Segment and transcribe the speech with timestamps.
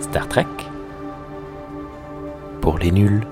[0.00, 0.46] Star Trek
[2.60, 3.29] pour les nuls.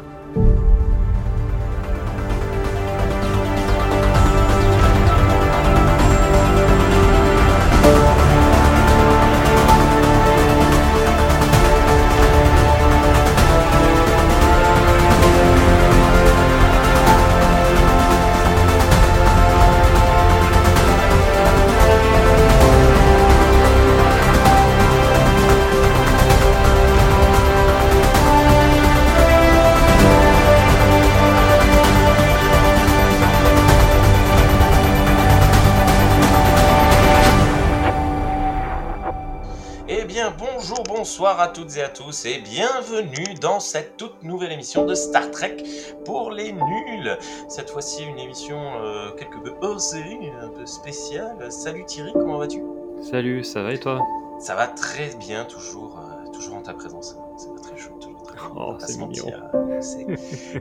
[41.48, 45.56] À toutes et à tous et bienvenue dans cette toute nouvelle émission de Star Trek
[46.04, 47.16] pour les nuls.
[47.48, 51.50] Cette fois-ci, une émission euh, quelque peu hors série, un peu spéciale.
[51.50, 52.62] Salut Thierry, comment vas-tu?
[53.10, 53.98] Salut, ça va et toi?
[54.38, 57.16] Ça va très bien, toujours, euh, toujours en ta présence.
[57.38, 58.52] Ça va très chaud, toujours très chaud.
[58.54, 60.06] Oh, c'est euh, c'est-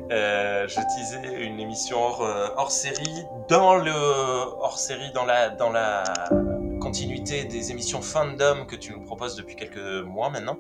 [0.10, 5.50] Euh, je disais une émission hors, euh, hors série, dans le hors série, dans la,
[5.50, 6.04] dans la
[6.88, 10.58] continuité des émissions fandom que tu nous proposes depuis quelques mois maintenant.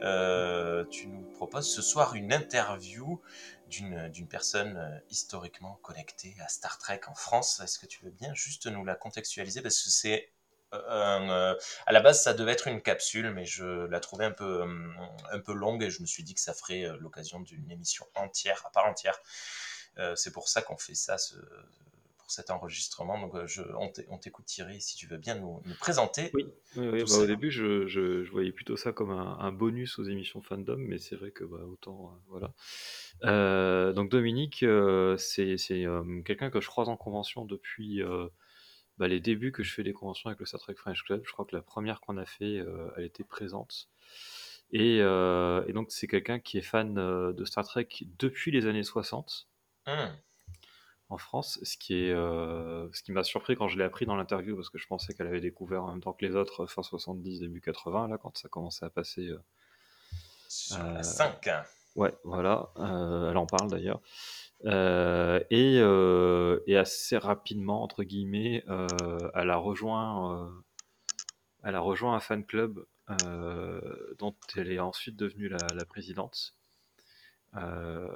[0.00, 3.20] Euh, tu nous proposes ce soir une interview
[3.68, 7.60] d'une personne euh, historiquement connectée à Star Trek en France.
[7.60, 9.60] Est-ce que tu veux bien juste nous la contextualiser?
[9.60, 10.32] Parce que c'est
[10.72, 14.32] euh, euh, à la base ça devait être une capsule, mais je la trouvais un
[14.32, 14.64] peu
[15.30, 18.64] un peu longue et je me suis dit que ça ferait l'occasion d'une émission entière
[18.64, 19.20] à part entière.
[20.14, 21.34] C'est pour ça qu'on fait ça ce,
[22.28, 23.18] pour cet enregistrement.
[23.18, 26.30] Donc euh, je, on t'é- on t'écoute Thierry si tu veux bien nous, nous présenter.
[26.34, 26.44] Oui,
[26.76, 29.50] oui, oui, Tout bah, au début, je, je- je voyais plutôt ça comme un, un
[29.50, 32.52] bonus aux émissions fandom, mais c'est vrai que bah, autant, euh, voilà.
[33.24, 35.56] Euh, donc Dominique, euh, c'est
[36.26, 38.02] quelqu'un que je croise en convention depuis
[38.98, 41.22] bah, les débuts que je fais des conventions avec le Star Trek French Club.
[41.24, 42.62] Je crois que la première qu'on a fait,
[42.96, 43.88] elle était présente.
[44.70, 47.88] Et, et donc c'est quelqu'un qui est fan de Star Trek
[48.18, 49.48] depuis les années 60
[49.86, 50.20] Hum,
[51.10, 54.16] en France, ce qui est euh, ce qui m'a surpris quand je l'ai appris dans
[54.16, 56.82] l'interview parce que je pensais qu'elle avait découvert en même temps que les autres fin
[56.82, 59.38] 70 début 80 là quand ça commençait à passer euh,
[60.48, 61.48] sur Euh, la 5.
[61.96, 64.00] ouais voilà euh, elle en parle d'ailleurs
[64.64, 70.50] Euh, et, euh, et assez rapidement entre guillemets euh, elle a rejoint euh,
[71.62, 73.80] elle a rejoint un fan club euh,
[74.18, 76.54] dont elle est ensuite devenue la, la présidente
[77.56, 78.08] Euh,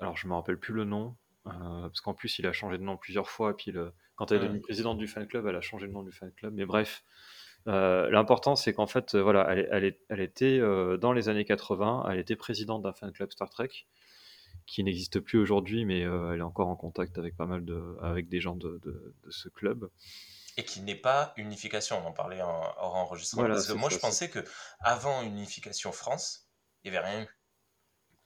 [0.00, 2.82] alors je me rappelle plus le nom euh, parce qu'en plus il a changé de
[2.82, 5.60] nom plusieurs fois puis le, quand elle est devenue présidente du fan club elle a
[5.60, 7.04] changé le nom du fan club mais bref
[7.66, 12.18] euh, l'important c'est qu'en fait euh, voilà elle, était euh, dans les années 80 elle
[12.18, 13.70] était présidente d'un fan club Star Trek
[14.66, 17.96] qui n'existe plus aujourd'hui mais euh, elle est encore en contact avec pas mal de
[18.00, 19.90] avec des gens de, de- de ce club
[20.56, 23.42] Et qui n'est pas unification, on en parlait en, hors enregistrement.
[23.42, 24.44] Voilà, parce que moi ça, je pensais que
[24.80, 26.48] avant unification France,
[26.84, 27.28] il n'y avait rien eu.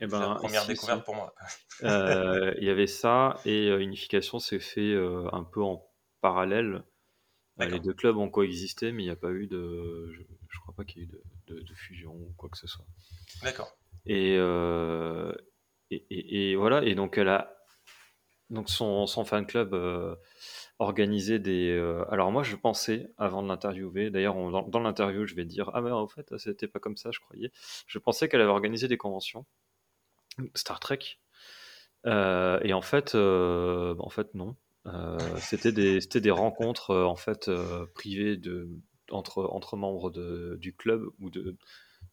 [0.00, 1.04] Et C'est la première si, découverte si.
[1.04, 1.34] pour moi.
[1.82, 5.88] Euh, il y avait ça et euh, unification s'est fait euh, un peu en
[6.20, 6.84] parallèle.
[7.60, 10.10] Euh, les deux clubs ont coexisté, mais il n'y a pas eu de.
[10.12, 11.10] Je, je crois pas qu'il y ait eu
[11.48, 12.84] de, de- de fusion ou quoi que ce soit.
[13.42, 13.76] D'accord.
[14.06, 16.84] Et, et, et- et voilà.
[16.84, 17.54] Et donc elle a
[18.50, 19.74] donc son, son fan club
[20.78, 21.72] organisé des.
[22.10, 24.10] alors moi je pensais avant de l'interviewer.
[24.10, 24.36] D'ailleurs
[24.68, 27.50] dans l'interview je vais dire ah mais en fait c'était pas comme ça je croyais.
[27.86, 29.44] Je pensais qu'elle avait organisé des conventions
[30.54, 31.18] Star Trek.
[32.06, 34.56] Euh, et en fait, euh, en fait non.
[34.86, 37.50] Euh, c'était des, des rencontres en fait
[37.94, 38.68] privées de,
[39.10, 41.56] entre, entre membres de, du club ou de,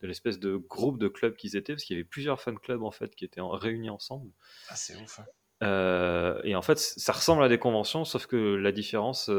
[0.01, 2.83] de l'espèce de groupe de clubs qu'ils étaient, parce qu'il y avait plusieurs fan clubs
[2.83, 4.31] en fait qui étaient en- réunis ensemble.
[4.69, 5.19] Ah, c'est ouf.
[5.19, 5.25] hein.
[6.43, 9.29] Et en fait, ça ressemble à des conventions, sauf que la différence,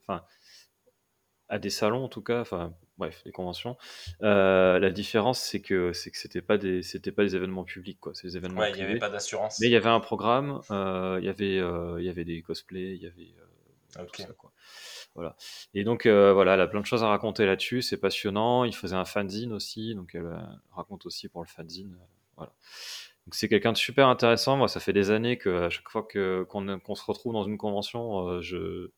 [0.00, 0.24] enfin,
[1.48, 3.76] à des salons en tout cas, enfin, bref, les conventions,
[4.22, 7.98] euh, la différence c'est que c'est que c'était pas des, c'était pas des événements publics
[8.00, 9.58] quoi, c'est des événements Ouais, il n'y avait pas d'assurance.
[9.60, 12.42] Mais il y avait un programme, euh, il y avait, euh, il y avait des
[12.42, 13.34] cosplays, il y avait
[13.98, 14.12] Ok.
[14.12, 14.52] tout ça quoi.
[15.14, 15.36] Voilà.
[15.72, 18.64] Et donc voilà, elle a plein de choses à raconter là-dessus, c'est passionnant.
[18.64, 20.28] Il faisait un fanzine aussi, donc elle
[20.72, 21.96] raconte aussi pour le fanzine.
[22.36, 22.52] voilà.
[23.24, 24.56] Donc c'est quelqu'un de super intéressant.
[24.56, 27.56] Moi, ça fait des années que à chaque fois que qu'on se retrouve dans une
[27.56, 28.90] convention, je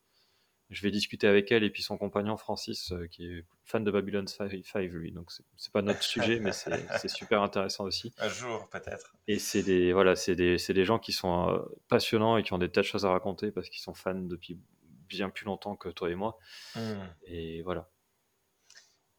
[0.70, 3.90] je vais discuter avec elle et puis son compagnon Francis, euh, qui est fan de
[3.90, 4.50] Babylon 5,
[4.90, 5.12] lui.
[5.12, 6.52] Donc c'est- pas notre sujet, mais
[7.02, 8.12] c'est super intéressant aussi.
[8.18, 9.14] Un jour, peut-être.
[9.26, 12.58] Et c'est des, voilà, c'est des, des gens qui sont euh, passionnants et qui ont
[12.58, 14.58] des tas de choses à raconter parce qu'ils sont fans depuis
[15.08, 16.38] bien plus longtemps que toi et moi.
[16.74, 17.00] Hmm.
[17.24, 17.88] Et voilà.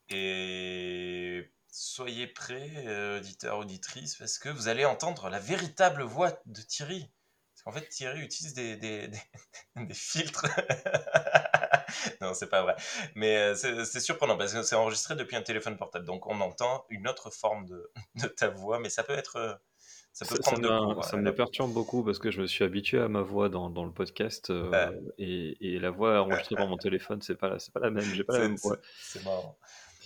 [0.10, 6.62] Et soyez prêts, euh, auditeurs, auditrices, parce que vous allez entendre la véritable voix de
[6.62, 7.10] Thierry.
[7.64, 9.08] Parce qu'en fait, Thierry utilise des, des,
[9.76, 10.46] des- des filtres
[12.22, 12.76] non, c'est pas vrai.
[13.16, 16.06] Mais euh, c'est surprenant parce que c'est enregistré depuis un téléphone portable.
[16.06, 19.36] Donc on entend une autre forme de, de ta voix, mais ça peut être.
[19.38, 19.54] Euh,
[20.12, 23.08] ça peut prendre de Ça me perturbe beaucoup parce que je me suis habitué à
[23.08, 27.22] ma voix dans, dans le podcast euh, et, et, la voix enregistrée par mon téléphone,
[27.22, 28.04] c'est pas, pas la même.
[28.04, 28.78] J'ai pas la même voix.
[29.02, 29.58] C'est marrant.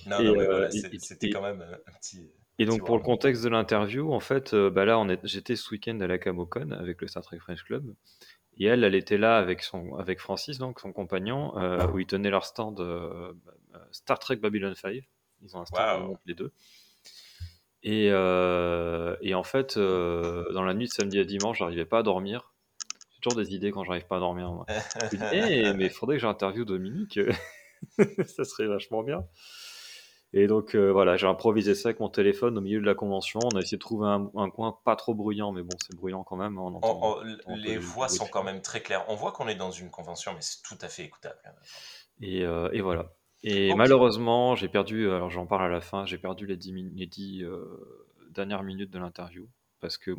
[0.05, 2.29] Non, non, mais voilà, c'était quand même un petit.
[2.59, 6.07] Et donc, pour le contexte de l'interview, en fait, bah là, j'étais ce week-end à
[6.07, 7.93] la Camocon avec le Star Trek French Club.
[8.57, 12.05] Et elle, elle était là avec, son, avec Francis, donc son compagnon, euh, où ils
[12.05, 13.33] tenaient leur stand euh,
[13.91, 15.01] Star Trek Babylon 5.
[15.41, 16.51] Ils ont un stand les deux.
[17.81, 22.03] Et, euh, et en fait, dans la nuit de samedi à dimanche, j'arrivais pas à
[22.03, 22.53] dormir.
[23.11, 24.51] J'ai toujours des idées quand j'arrive pas à dormir.
[24.51, 24.65] Moi.
[25.33, 27.19] Eh, mais il faudrait que j'interviewe Dominique.
[28.27, 29.25] ça serait vachement bien.
[30.35, 33.39] Et donc euh, voilà, j'ai improvisé ça avec mon téléphone au milieu de la convention.
[33.43, 36.35] On a essayé de trouver un, coin pas trop bruyant, mais bon, c'est bruyant quand
[36.35, 36.59] même.
[37.55, 39.05] les voix sont quand même très claires.
[39.09, 41.37] On voit qu'on est dans une convention, mais c'est tout à fait écoutable.
[42.21, 43.13] Et, euh, et voilà.
[43.43, 47.43] Et malheureusement, j'ai perdu, alors j'en parle à la fin, j'ai perdu les 10, les
[47.43, 49.47] euh, dernières minutes de l'interview
[49.81, 50.15] parce que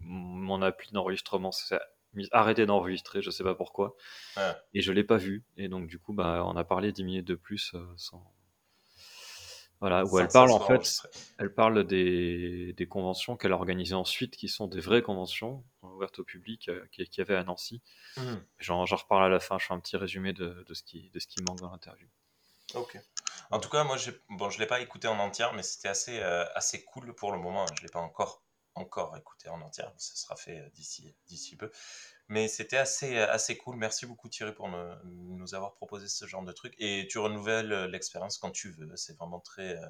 [0.00, 1.78] mon appli d'enregistrement s'est
[2.30, 3.96] arrêté d'enregistrer, je sais pas pourquoi.
[4.72, 5.44] Et je l'ai pas vu.
[5.58, 8.22] Et donc, du coup, bah, on a parlé 10 minutes de plus sans,
[9.80, 11.06] voilà, où elle parle en fait,
[11.38, 16.18] elle parle des, des conventions qu'elle a organisées ensuite, qui sont des vraies conventions ouvertes
[16.18, 17.80] au public, euh, qui, qui avait à Nancy.
[18.16, 18.34] Mmh.
[18.58, 21.18] J'en reparle à la fin, je fais un petit résumé de, de ce, qui, de
[21.18, 22.08] ce qui manque dans l'interview.
[22.74, 22.98] Ok.
[23.50, 23.96] En tout cas, moi,
[24.28, 27.32] bon, je ne l'ai pas écouté en entière, mais c'était assez, euh, assez cool pour
[27.32, 27.66] le moment.
[27.68, 28.42] Je ne l'ai pas encore,
[28.78, 31.70] encore écouté en entière, ça sera fait euh, d'ici, d'ici peu.
[32.30, 33.76] Mais c'était assez, assez cool.
[33.76, 34.68] Merci beaucoup Thierry pour
[35.04, 36.74] nous avoir proposé ce genre de truc.
[36.78, 38.94] Et tu renouvelles euh, l'expérience quand tu veux.
[38.96, 39.86] C'est vraiment très, euh,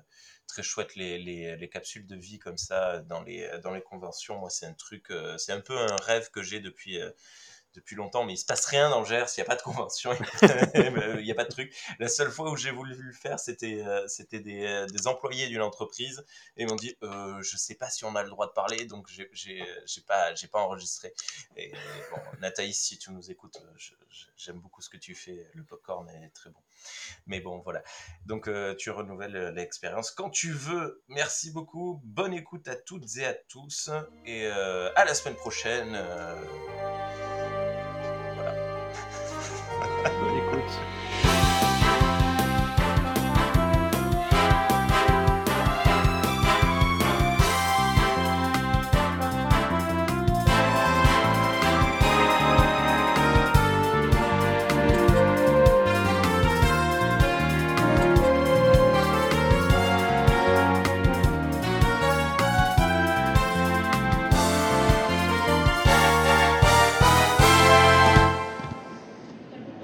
[0.47, 4.39] très chouette les, les, les, capsules de vie comme ça dans les, dans les conventions.
[4.39, 7.01] Moi, c'est un truc, euh, c'est un peu un rêve que j'ai depuis
[7.75, 9.63] depuis longtemps, mais il se passe rien dans le Gers, il n'y a pas de
[9.63, 10.11] convention,
[10.75, 11.75] il n'y a pas de truc.
[11.99, 15.49] La seule fois où j'ai voulu le faire, c'était euh, c'était des, euh, des, employés
[15.49, 16.25] d'une entreprise
[16.57, 18.87] et ils m'ont dit euh, je sais pas si on a le droit de parler,
[18.87, 19.63] donc j'ai
[20.07, 21.13] pas j'ai pas enregistré.
[22.41, 23.63] Nathalie, si tu nous écoutes,
[24.37, 26.61] j'aime beaucoup ce que tu fais, le popcorn est très bon.
[27.27, 27.83] Mais bon, voilà.
[28.27, 31.03] Donc tu renouvelles l'expérience quand tu veux.
[31.09, 33.91] Merci beaucoup, bonne écoute à toutes et à tous
[34.25, 35.97] et à la semaine prochaine.
[40.69, 41.08] Bonne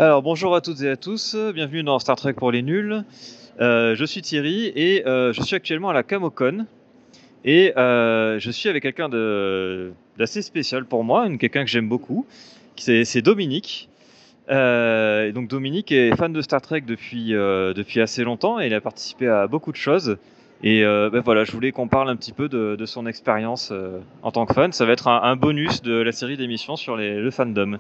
[0.05, 3.05] Alors bonjour à toutes et à tous, bienvenue dans Star Trek pour les nuls.
[3.63, 6.67] Euh, je suis Thierry et euh, je suis actuellement à la Camocon
[7.43, 12.27] et euh, je suis avec quelqu'un d'assez spécial pour moi, quelqu'un que j'aime beaucoup,
[12.77, 13.89] c'est Dominique.
[14.51, 17.35] donc Dominique est fan de Star Trek depuis,
[17.99, 20.19] assez longtemps et il a participé à beaucoup de choses.
[20.63, 23.73] Et ben voilà, je voulais qu'on parle un petit peu de, son expérience
[24.23, 24.71] en tant que fan.
[24.71, 27.79] Ça va être un, bonus de la série d'émissions sur le fandom.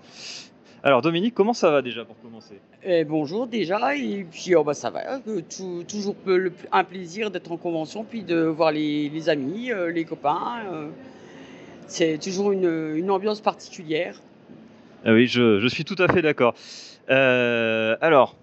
[0.85, 2.57] Alors Dominique, comment ça va déjà pour commencer?
[2.83, 5.41] Eh, Bonjour déjà, et puis oh, bah, ça va, euh,
[5.88, 6.14] toujours
[6.71, 10.61] un plaisir d'être en convention, puis de voir les, amis, euh, les copains.
[10.71, 10.88] Euh.
[11.87, 14.21] c'est toujours une, ambiance particulière.
[15.07, 16.55] Ah oui, je, suis tout à fait d'accord.
[17.09, 18.37] alors,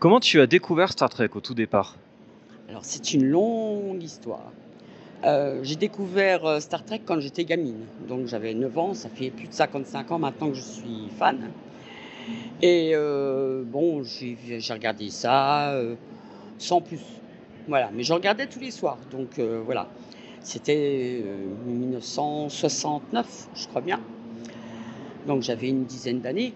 [0.00, 1.94] comment tu as découvert Star Trek au tout départ?
[2.68, 4.50] Alors c'est une longue histoire.
[5.24, 7.84] Euh, j'ai découvert euh, Star Trek quand j'étais gamine.
[8.08, 11.50] Donc j'avais 9 ans, ça fait plus de 55 ans maintenant que je suis fan.
[12.62, 14.36] Et euh, bon, j'ai
[14.70, 15.74] regardé ça
[16.58, 17.00] sans plus.
[17.68, 18.98] Voilà, mais je regardais tous les soirs.
[19.10, 19.88] Donc voilà,
[20.42, 21.22] c'était
[21.66, 24.00] 1969, je crois bien.
[25.26, 26.54] Donc j'avais une dizaine d'années.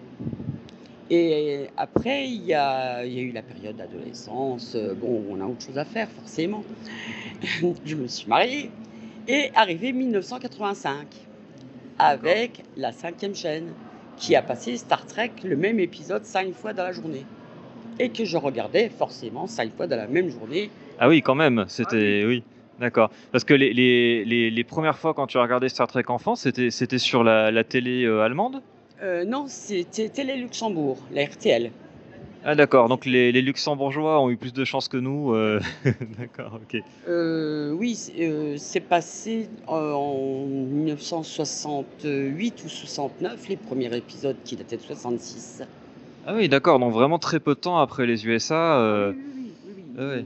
[1.09, 4.75] Et après, il y, a, il y a eu la période d'adolescence.
[4.99, 6.63] Bon, on a autre chose à faire, forcément.
[7.85, 8.71] je me suis mariée.
[9.27, 11.07] Et arrivé 1985,
[11.99, 13.69] avec la cinquième chaîne,
[14.17, 17.25] qui a passé Star Trek le même épisode cinq fois dans la journée.
[17.99, 20.69] Et que je regardais forcément cinq fois dans la même journée.
[20.99, 22.23] Ah oui, quand même, c'était.
[22.25, 22.43] oui.
[22.79, 23.09] D'accord.
[23.31, 26.71] Parce que les, les, les, premières fois quand tu as regardé Star Trek enfant, c'était,
[26.71, 28.61] c'était sur la, la télé euh, allemande?
[29.03, 31.71] Euh, Non, c'était Télé Luxembourg, la RTL.
[32.47, 35.33] Ah d'accord, donc les, Luxembourgeois ont eu plus de chance que nous.
[35.33, 35.59] Euh,
[36.19, 36.79] d'accord, ok.
[37.07, 37.95] Euh, oui,
[38.57, 45.63] c'est passé en 1968 ou 69, les premiers épisodes qui dataient de 66.
[46.27, 49.09] Ah oui, d'accord, donc vraiment très peu de temps après les USA.
[49.09, 50.25] Oui, oui, oui, oui, oui.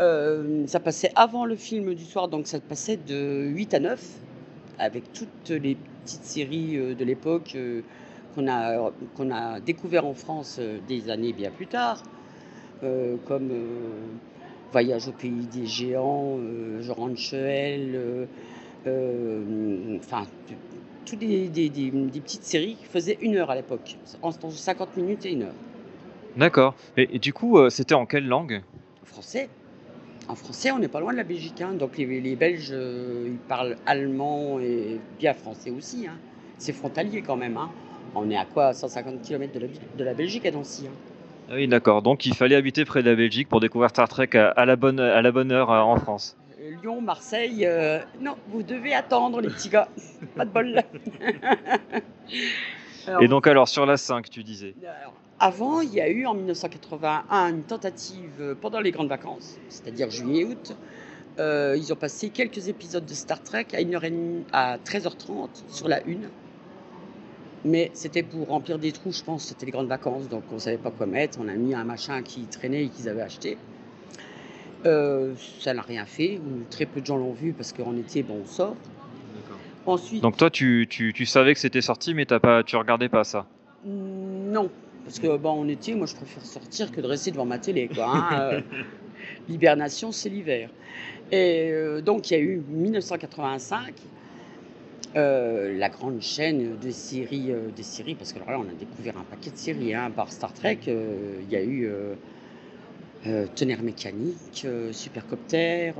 [0.00, 0.66] ouais.
[0.66, 4.04] Ça passait avant le film du soir, donc ça passait de 8 à 9,
[4.80, 5.76] avec toutes les
[6.06, 7.82] petites séries euh, de l'époque euh,
[8.34, 12.02] qu'on a, qu'on a découvert en France euh, des années bien plus tard,
[13.26, 13.50] comme
[14.72, 16.38] Voyage au pays des géants,
[16.80, 17.08] Jean
[18.86, 20.26] euh, enfin,
[21.04, 24.96] toutes des, des- des- des petites séries qui faisaient une heure à l'époque, entre 50
[24.96, 25.54] minutes et une heure.
[26.36, 26.76] D'accord.
[26.96, 28.62] Et, et du coup, c'était en quelle langue?
[29.04, 29.48] Français.
[30.28, 31.60] En français, on n'est pas loin de la Belgique.
[31.60, 31.72] hein.
[31.74, 36.06] Donc les, les Belges, euh, ils parlent allemand et bien français aussi.
[36.08, 36.16] hein.
[36.58, 37.56] C'est frontalier quand même.
[37.56, 37.70] hein.
[38.14, 39.66] On est à quoi 150 km de la,
[39.98, 40.86] de la Belgique à Nancy.
[41.48, 42.02] Ah oui, d'accord.
[42.02, 44.74] Donc il fallait habiter près de la Belgique pour découvrir Star Trek à, à la,
[44.76, 46.36] bonne, à la bonne heure euh, en France.
[46.60, 49.88] Euh, Lyon, Marseille, euh, non, vous devez attendre les petits gars.
[50.36, 50.82] pas de bol.
[53.06, 56.26] Alors, Et donc alors, sur la 5, tu disais Alors, avant, il y a eu
[56.26, 60.76] en 1981 une tentative euh, pendant les grandes vacances, c'est-à-dire juillet et août.
[61.38, 66.02] Euh, ils ont passé quelques épisodes de Star Trek à, 1h30, à 13h30 sur la
[66.04, 66.28] une.
[67.66, 69.44] Mais c'était pour remplir des trous, je pense.
[69.44, 71.38] C'était les grandes vacances, donc on ne savait pas quoi mettre.
[71.42, 73.58] On a mis un machin qui traînait et qu'ils avaient acheté.
[74.86, 76.40] Euh, ça n'a rien fait.
[76.70, 78.76] Très peu de gens l'ont vu parce qu'en été, bon, on sort.
[79.84, 83.08] Ensuite, Donc toi, tu, tu, tu savais que c'était sorti, mais t'as pas, tu regardais
[83.08, 83.46] pas ça?
[83.84, 84.68] Non,
[85.06, 87.88] parce que bon, en été, moi je préfère sortir que de rester devant ma télé.
[87.88, 88.40] Quoi, hein.
[88.40, 88.60] Euh,
[89.48, 90.68] L'hibernation, c'est l'hiver.
[91.30, 93.94] Et euh, donc il y a eu 1985,
[95.14, 98.78] euh, la grande chaîne de séries, euh, des séries, parce que alors là on a
[98.78, 100.80] découvert un paquet de séries hein, par Star Trek.
[100.86, 101.88] Il y a eu
[103.54, 105.92] Tonnerre mécanique, Supercopter,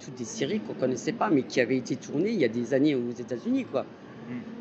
[0.00, 2.74] toutes des séries qu'on connaissait pas, mais qui avaient été tournées il y a des
[2.74, 3.84] années aux États-Unis, quoi.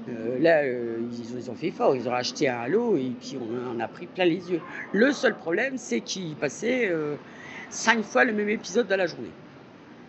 [0.10, 3.12] Euh, là, euh, ils, ont, ils ont fait fort, ils ont acheté un Halo et
[3.20, 4.62] puis on en a pris plein les yeux.
[4.92, 7.16] Le seul problème, c'est qu'ils passaient euh,
[7.70, 9.32] cinq fois le même épisode dans la journée.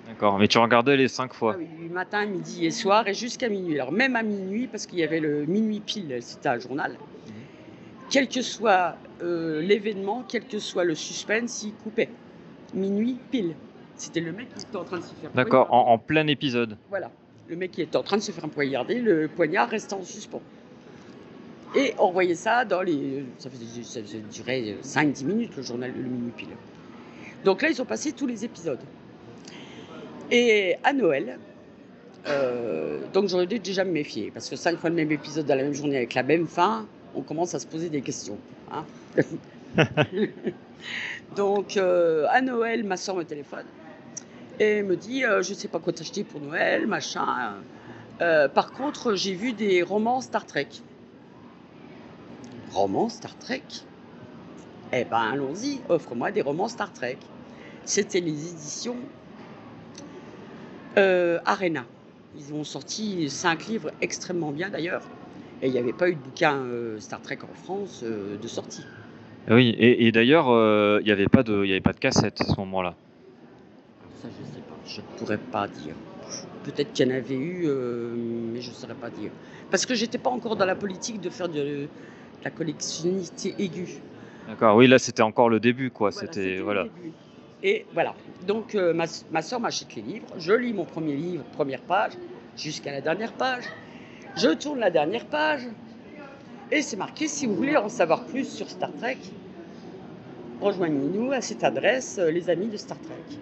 [0.07, 0.39] D'accord.
[0.39, 1.55] Mais tu regardais les 5 fois.
[1.57, 3.75] Ah oui, matin, midi et soir et jusqu'à minuit.
[3.75, 6.97] Alors même à minuit, parce qu'il y avait le minuit pile, c'était un journal.
[8.11, 12.09] Quel que soit l'événement, quel que soit le suspense, il coupait.
[12.75, 13.55] Minuit pile.
[13.95, 16.77] C'était le mec qui était en train de se faire D'accord, en, en plein épisode.
[16.91, 17.11] Voilà.
[17.53, 20.41] Le mec qui était en train de se faire poignarder, le poignard restait en suspens.
[21.77, 23.27] Et on voyait ça dans les.
[23.37, 26.49] Ça, faisait, ça, ça durait 5-10 minutes le journal, le minuit pile.
[27.45, 28.79] Donc là, ils ont passé tous les épisodes.
[30.31, 31.39] Et à Noël,
[32.27, 35.55] euh, donc j'aurais dû déjà me méfier, parce que cinq fois le même épisode dans
[35.55, 38.39] la même journée avec la même fin, on commence à se poser des questions.
[38.73, 38.87] hein.
[41.37, 43.67] donc euh, à Noël, ma soeur me téléphone
[44.63, 47.55] et me dit euh, je sais pas quoi t'acheter pour Noël, machin.
[48.21, 50.69] Euh, par contre, j'ai vu des romans Star Trek.
[52.71, 53.63] Romans Star Trek?
[54.93, 57.19] Eh ben allons-y, offre-moi des romans Star Trek.
[57.85, 58.97] C'était les éditions
[60.97, 61.85] euh, Arena.
[62.37, 65.03] Ils ont sorti cinq livres extrêmement bien d'ailleurs.
[65.61, 68.85] Et il n'y avait pas eu de bouquin euh, Star Trek en France de sortie.
[69.51, 70.47] Oui, et, d'ailleurs,
[71.01, 72.95] il n'y avait pas de cassette à ce moment-là.
[74.87, 75.95] Je ne pourrais pas dire.
[76.65, 78.15] Peut-être qu'il y en avait eu, euh,
[78.53, 79.31] mais je ne saurais pas dire.
[79.71, 81.89] Parce que j'étais pas encore dans la politique de faire de, de
[82.45, 84.01] la collectionnité aiguë.
[84.49, 86.11] D'accord, oui, là c'était encore le début, quoi.
[86.11, 86.85] Voilà, c'était voilà.
[86.85, 87.13] début.
[87.63, 88.15] Et voilà.
[88.47, 90.27] Donc euh, ma, ma soeur m'achète les livres.
[90.37, 92.13] Je lis mon premier livre, première page,
[92.57, 93.65] jusqu'à la dernière page.
[94.37, 95.63] Je tourne la dernière page.
[96.71, 99.19] Et c'est marqué si vous voulez en savoir plus sur Star Trek,
[100.61, 103.39] rejoignez-nous à cette adresse, euh, les amis de Star Trek.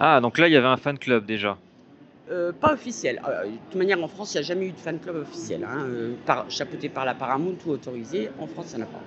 [0.00, 1.56] Ah, donc là il y avait un fan club déjà.
[2.30, 3.20] Euh, pas officiel.
[3.28, 5.62] Euh, de toute manière, en France, il n'y a jamais eu de fan club officiel.
[5.62, 8.30] Hein, euh, par, chapeauté par la Paramount ou autorisé.
[8.38, 9.02] En France, il n'y en a pas.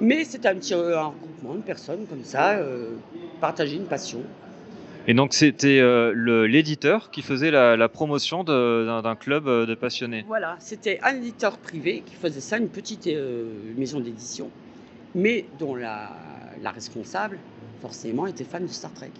[0.00, 2.58] Mais c'est un petit un regroupement de personnes comme ça,
[3.40, 4.22] partager une passion.
[5.06, 5.80] Et donc c'était
[6.14, 10.24] l'éditeur qui faisait la, la promotion d'un club de passionnés.
[10.26, 13.08] Voilà, c'était un éditeur privé qui faisait ça, une petite
[13.76, 14.50] maison d'édition,
[15.14, 16.10] mais dont la,
[16.60, 17.38] la responsable,
[17.80, 19.12] forcément, était fan de Star Trek.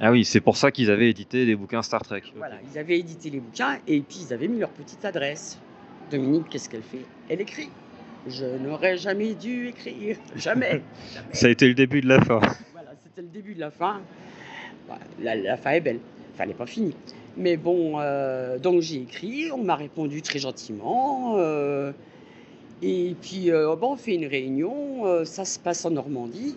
[0.00, 2.22] Ah oui, c'est pour ça qu'ils avaient édité des bouquins Star Trek.
[2.36, 5.58] Voilà, ils avaient édité les bouquins et puis ils avaient mis leur petite adresse.
[6.10, 7.04] Dominique, qu'est-ce qu'elle fait?
[7.28, 7.70] Elle écrit.
[8.28, 10.16] Je n'aurais jamais dû écrire.
[10.36, 10.82] Jamais.
[11.14, 11.32] Jamais.
[11.32, 12.40] Ça a été le début de la fin.
[12.72, 14.00] Voilà, c'était le début de la fin.
[15.20, 16.00] La, la fin est belle.
[16.34, 16.94] Enfin, elle n'est pas finie.
[17.36, 21.34] Mais bon, euh, donc j'ai écrit, on m'a répondu très gentiment.
[21.38, 21.92] euh,
[22.82, 25.24] et puis, euh, bon, on fait une réunion.
[25.24, 26.56] ça se passe en Normandie.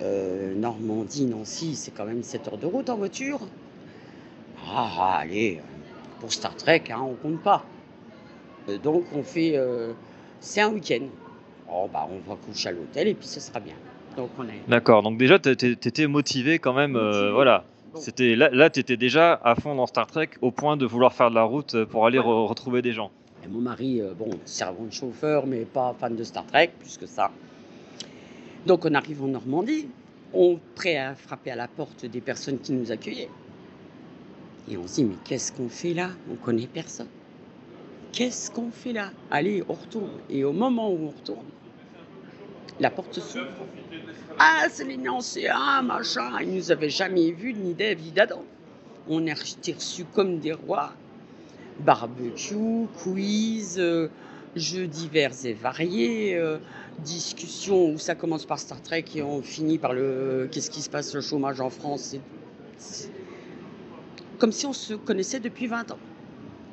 [0.00, 3.40] Euh, Normandie, Nancy, c'est quand même 7 heures de route en voiture.
[4.74, 5.60] Ah, allez,
[6.20, 7.64] pour Star Trek, hein, on compte pas.
[8.68, 9.52] Euh, donc, on fait.
[9.56, 9.92] euh,
[10.40, 11.04] c'est un week-end.
[11.70, 13.74] oh, bah, on va coucher à l'hôtel et puis ce sera bien.
[14.16, 14.60] Donc on est.
[14.68, 16.96] D'accord, donc déjà, tu étais motivé quand même.
[16.96, 17.64] euh, voilà.
[17.92, 18.00] Bon.
[18.00, 21.12] C'était là, là tu étais déjà à fond dans Star Trek au point de vouloir
[21.12, 23.10] faire de la route euh, pour aller re- retrouver des gens.
[23.44, 26.96] Et mon mari, euh, bon, servant de chauffeur, mais pas fan de Star Trek, plus
[26.96, 27.30] que ça.
[28.66, 29.88] Donc on arrive en Normandie,
[30.32, 33.30] on prêt à frapper à la porte des personnes qui nous accueillaient.
[34.70, 36.10] Et on se dit, mais qu'est-ce qu'on fait là?
[36.30, 37.08] On connaît personne.
[38.12, 39.10] Qu'est-ce qu'on fait là?
[39.30, 40.12] Allez, on retourne.
[40.30, 41.46] Et au moment où on retourne,
[42.78, 43.46] la porte s'ouvre.
[44.38, 46.30] Ah, c'est les anciens, machin.
[46.42, 48.44] Ils nous avaient jamais vus ni d'Ève ni d'Adam.
[49.08, 50.92] On est reçus comme des rois
[51.80, 54.08] barbecue, quiz, euh,
[54.54, 56.58] jeux divers et variés, euh,
[56.98, 60.90] discussions où ça commence par Star Trek et on finit par le qu'est-ce qui se
[60.90, 62.14] passe le chômage en France.
[62.78, 63.10] c'est-
[64.38, 65.98] Comme si on se connaissait depuis 20 ans.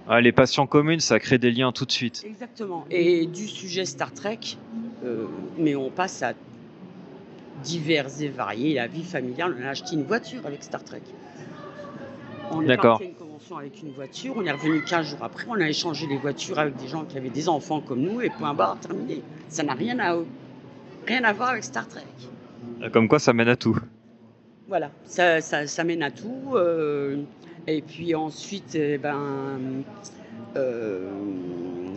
[0.08, 2.24] Ah, les passions communes, ça crée des liens tout de suite.
[2.26, 2.86] Exactement.
[2.90, 4.40] Et du sujet Star Trek,
[5.04, 6.34] euh, mais on passe à
[7.64, 9.56] divers et variés, la vie familiale.
[9.60, 11.02] On a acheté une voiture avec Star Trek.
[12.52, 13.00] On D'accord.
[13.58, 16.76] Avec une voiture, on est revenu 15 jours après, on a échangé les voitures avec
[16.78, 19.22] des gens qui avaient des enfants comme nous, et point barre, terminé.
[19.48, 20.18] Ça n'a rien à,
[21.08, 22.04] rien à voir avec Star Trek.
[22.82, 23.78] Euh, Comme quoi, ça mène à tout.
[24.68, 26.54] Voilà, ça, ça, ça mène à tout.
[26.54, 27.24] euh,
[27.68, 29.60] et puis ensuite, eh ben,
[30.56, 31.10] euh,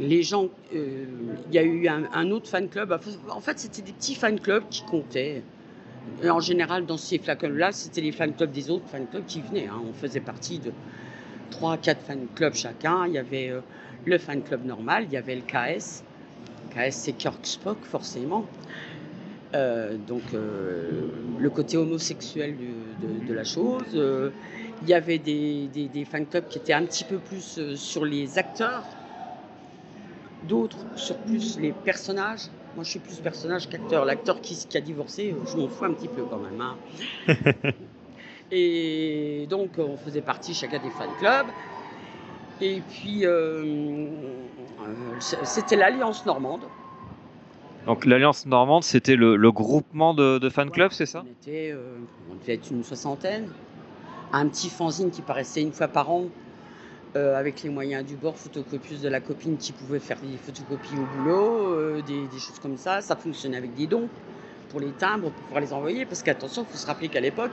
[0.00, 1.04] les gens, euh,
[1.48, 2.98] il y a eu un, un autre fan club.
[3.30, 5.42] En fait, c'était des petits fan clubs qui comptaient.
[6.22, 9.24] Et en général, dans ces fan clubs-là, c'était les fan clubs des autres fan clubs
[9.26, 9.68] qui venaient.
[9.68, 9.80] hein.
[9.88, 10.72] On faisait partie de
[11.52, 13.06] 3 quatre fan clubs chacun.
[13.06, 13.60] Il y avait euh,
[14.06, 16.02] le fan club normal, il y avait le KS.
[16.74, 18.46] KS, c'est Kirk Spock, forcément.
[19.54, 22.56] Euh, donc euh, le côté homosexuel
[23.28, 23.82] de, la chose.
[24.82, 28.38] Il y avait des, des, fan clubs qui étaient un petit peu plus sur les
[28.38, 28.84] acteurs,
[30.48, 32.48] d'autres sur plus les personnages.
[32.74, 34.06] Moi, je suis plus personnage qu'acteur.
[34.06, 36.60] L'acteur qui, a divorcé, je m'en fous un petit peu quand même.
[36.60, 36.76] hein.
[38.54, 41.46] Et donc, on faisait partie chacun des fan clubs.
[42.60, 44.06] Et puis, euh, euh,
[45.18, 46.60] c'était l'Alliance Normande.
[47.86, 51.72] Donc l'Alliance Normande, c'était le, le groupement de, de fan clubs, c'est ça On était,
[51.72, 51.96] euh,
[52.30, 53.48] on devait être une soixantaine.
[54.32, 56.26] Un petit fanzine qui paraissait une fois par an,
[57.16, 60.94] euh, avec les moyens du bord, photocopieuse de la copine qui pouvait faire des photocopies
[60.94, 63.00] au boulot, des, des choses comme ça.
[63.00, 64.08] Ça fonctionnait avec des dons
[64.68, 66.04] pour les timbres, pour pouvoir les envoyer.
[66.06, 67.52] Parce qu'attention, il faut se rappeler qu'à l'époque,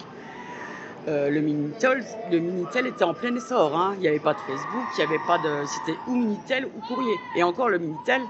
[1.08, 3.76] euh, le Minitel, le Minitel était en plein essor.
[3.76, 3.94] hein.
[3.96, 5.66] Il n'y avait pas de Facebook, il n'y avait pas de.
[5.66, 7.16] C'était ou Minitel ou courrier.
[7.36, 8.22] Et encore, le Minitel,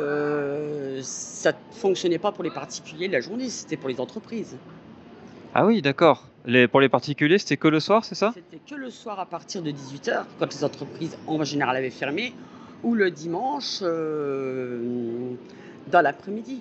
[0.00, 4.56] euh, ça ne fonctionnait pas pour les particuliers la journée, c'était pour les entreprises.
[5.54, 6.24] Ah oui, d'accord.
[6.46, 8.32] Les, pour les particuliers, c'était que le soir, c'est ça?
[8.34, 12.32] C'était que le soir à partir de 18h, quand les entreprises en général avaient fermé,
[12.82, 15.34] ou le dimanche euh,
[15.88, 16.60] dans l'après-midi.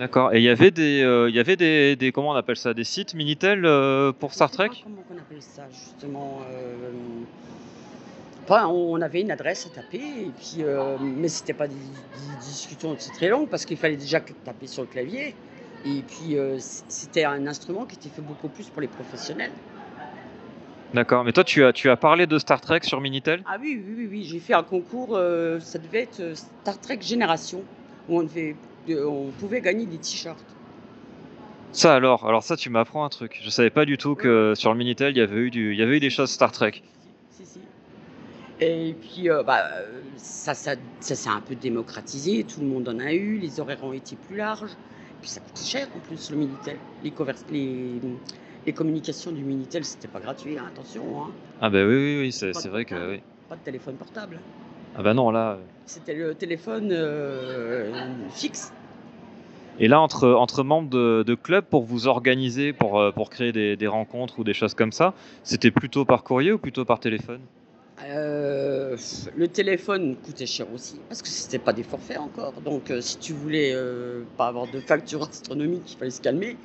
[0.00, 0.32] D'accord.
[0.32, 2.72] Et il y avait des, euh, il y avait des, des, comment on appelle ça,
[2.72, 4.70] des sites Minitel euh, pour Star Trek?
[4.82, 6.90] Comment on appelle ça justement euh,
[8.44, 10.64] enfin, on avait une adresse à taper, et puis,
[11.00, 14.88] mais c'était pas des, des discussions très longues parce qu'il fallait déjà taper sur le
[14.88, 15.34] clavier.
[15.84, 16.36] Et puis
[16.88, 19.52] c'était un instrument qui était fait beaucoup plus pour les professionnels.
[20.94, 21.24] D'accord.
[21.24, 23.42] Mais toi, tu as, tu as parlé de Star Trek sur Minitel?
[23.46, 24.24] Ah oui, oui, oui, oui.
[24.24, 25.20] j'ai fait un concours,
[25.60, 27.62] ça devait être Star Trek Génération,
[28.08, 28.56] où on, devait,
[28.92, 30.44] euh, on pouvait gagner des t-shirts.
[31.72, 33.40] Ça alors, alors ça, tu m'apprends un truc.
[33.42, 35.78] Je savais pas du tout que sur le Minitel, il y avait eu du, il
[35.78, 36.82] y avait eu des choses Star Trek.
[37.30, 37.60] Si, si.
[38.60, 42.88] Et puis, euh, bah, euh, ça, ça, ça s'est un peu démocratisé, tout le monde
[42.88, 44.72] en a eu, les horaires ont été plus larges.
[44.72, 46.76] Et puis ça coûte cher en plus, le Minitel.
[47.04, 47.12] Les,
[47.50, 48.00] les,
[48.66, 51.02] les communications du Minitel, c'était pas gratuit, hein, attention.
[51.22, 51.30] hein.
[51.60, 53.20] Ah bah oui, oui, oui, c'est vrai que oui.
[53.48, 54.40] Pas de téléphone portable.
[54.96, 55.58] Ah bah non, là.
[55.86, 58.72] C'était le téléphone euh, fixe.
[59.80, 63.50] Et là, entre, entre membres de, de club, pour vous organiser, pour, euh, pour créer
[63.50, 67.00] des, des rencontres ou des choses comme ça, c'était plutôt par courrier ou plutôt par
[67.00, 67.48] téléphone?
[68.02, 68.96] Euh,
[69.34, 72.62] le téléphone coûtait cher aussi parce que c'était pas des forfaits encore.
[72.62, 76.58] Donc euh, si tu voulais euh, pas avoir de facture astronomique, il fallait se calmer.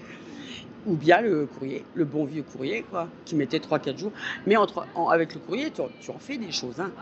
[0.86, 4.14] Ou bien le courrier, le bon vieux courrier quoi, qui mettait 3-4 jours.
[4.46, 6.80] Mais entre, en- avec le courrier, tu, en- tu en fais des choses.
[6.82, 6.94] Hein.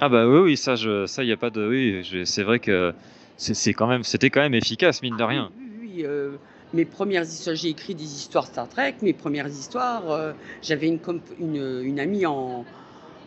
[0.00, 2.94] Ah bah oui, oui, ça, je, ça, y a pas de, oui, c'est vrai que
[3.38, 5.50] c'est quand même, c'était quand même efficace mine de Ah rien.
[5.54, 6.38] Oui, oui, oui, euh,
[6.72, 8.96] mes premières histoires, j'ai écrit des histoires Star Trek.
[9.02, 12.66] Mes premières histoires, euh, j'avais une, comp- une, une amie en,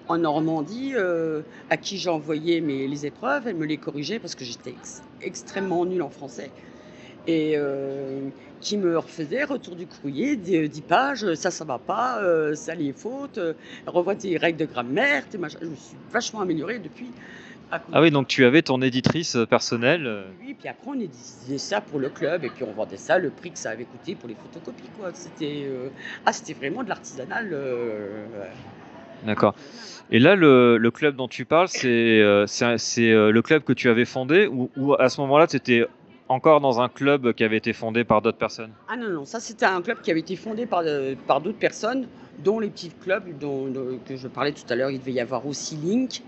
[0.08, 3.47] en Normandie euh, à qui j'envoyais mes les épreuves.
[3.47, 6.54] Elle me les corrigeait parce que j'étais ex- extrêmement nulle en français.
[7.28, 12.56] Et euh, qui me refaisait retour du courrier, 10 pages, ça, ça va pas, euh,
[12.56, 13.54] ça les fautes, euh,
[13.86, 15.60] revois tes règles de grammaire, tes machins.
[15.62, 17.13] Je me suis vachement améliorée depuis.
[17.71, 20.05] Ah oui, donc tu avais ton éditrice euh, personnelle.
[20.05, 23.17] euh, Oui, puis après on éditait ça pour le club et puis on vendait ça
[23.17, 25.13] le prix que ça avait coûté pour les photocopies quoi.
[25.13, 25.89] C'était euh,
[26.25, 27.49] ah c'était vraiment de l'artisanal.
[27.53, 28.27] euh,
[29.23, 29.55] D'accord.
[30.10, 32.23] Et là, le, le club dont tu parles, c'est
[32.77, 35.86] c'est le club que tu avais fondé ou, ou à ce moment-là, tu étais
[36.27, 38.73] encore dans un club qui avait été fondé par d'autres personnes?
[38.88, 41.60] Ah non non ça c'était un club qui avait été fondé par euh, par d'autres
[41.60, 42.07] personnes
[42.38, 44.89] dont les petits clubs dont, dont- que je parlais tout à l'heure.
[44.91, 46.23] Il devait y avoir aussi Link.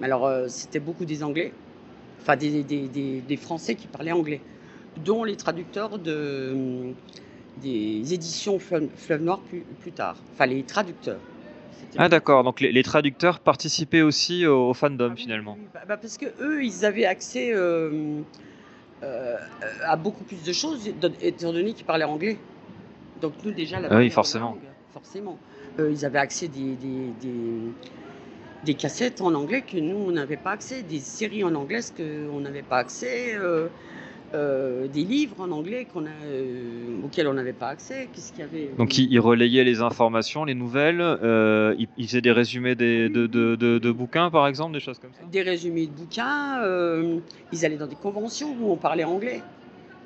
[0.00, 1.52] Mais alors euh, c'était beaucoup des Anglais,
[2.20, 4.40] enfin des, des, des, des Français qui parlaient anglais,
[5.04, 6.94] dont les traducteurs de hum,
[7.56, 10.16] des éditions Fleuve, Fleuve Noir plus, plus tard.
[10.32, 11.20] Enfin les traducteurs.
[11.96, 15.54] Ah d'accord, donc les, les traducteurs participaient aussi au, au fandom Ah finalement.
[15.56, 18.22] oui, bah- bah parce que eux, ils avaient accès euh,
[19.02, 19.36] euh,
[19.84, 20.88] à beaucoup plus de choses,
[21.20, 22.38] étant donné qu'ils parlaient anglais.
[23.20, 24.50] Donc nous déjà, la Ah oui, forcément.
[24.50, 24.58] langue,
[24.92, 25.38] forcément.
[25.78, 27.74] Euh, ils avaient accès des, des, des,
[28.64, 32.40] des cassettes en anglais que nous, on n'avait pas accès, des séries en anglais qu'on
[32.40, 33.68] n'avait pas accès, euh,
[34.34, 38.08] euh, des livres en anglais qu'on a, euh, auxquels on n'avait pas accès.
[38.12, 41.00] Qu'est-ce qu'il y avait Donc ils, ils relayaient les informations, les nouvelles,
[41.78, 44.98] ils, ils faisaient des résumés des, de, de- de- de bouquins par exemple, des choses
[44.98, 45.24] comme ça?
[45.32, 46.62] Des résumés de bouquins.
[47.52, 49.42] ils allaient dans des conventions où on parlait anglais.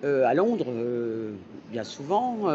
[0.03, 0.67] À Londres,
[1.71, 2.47] bien souvent.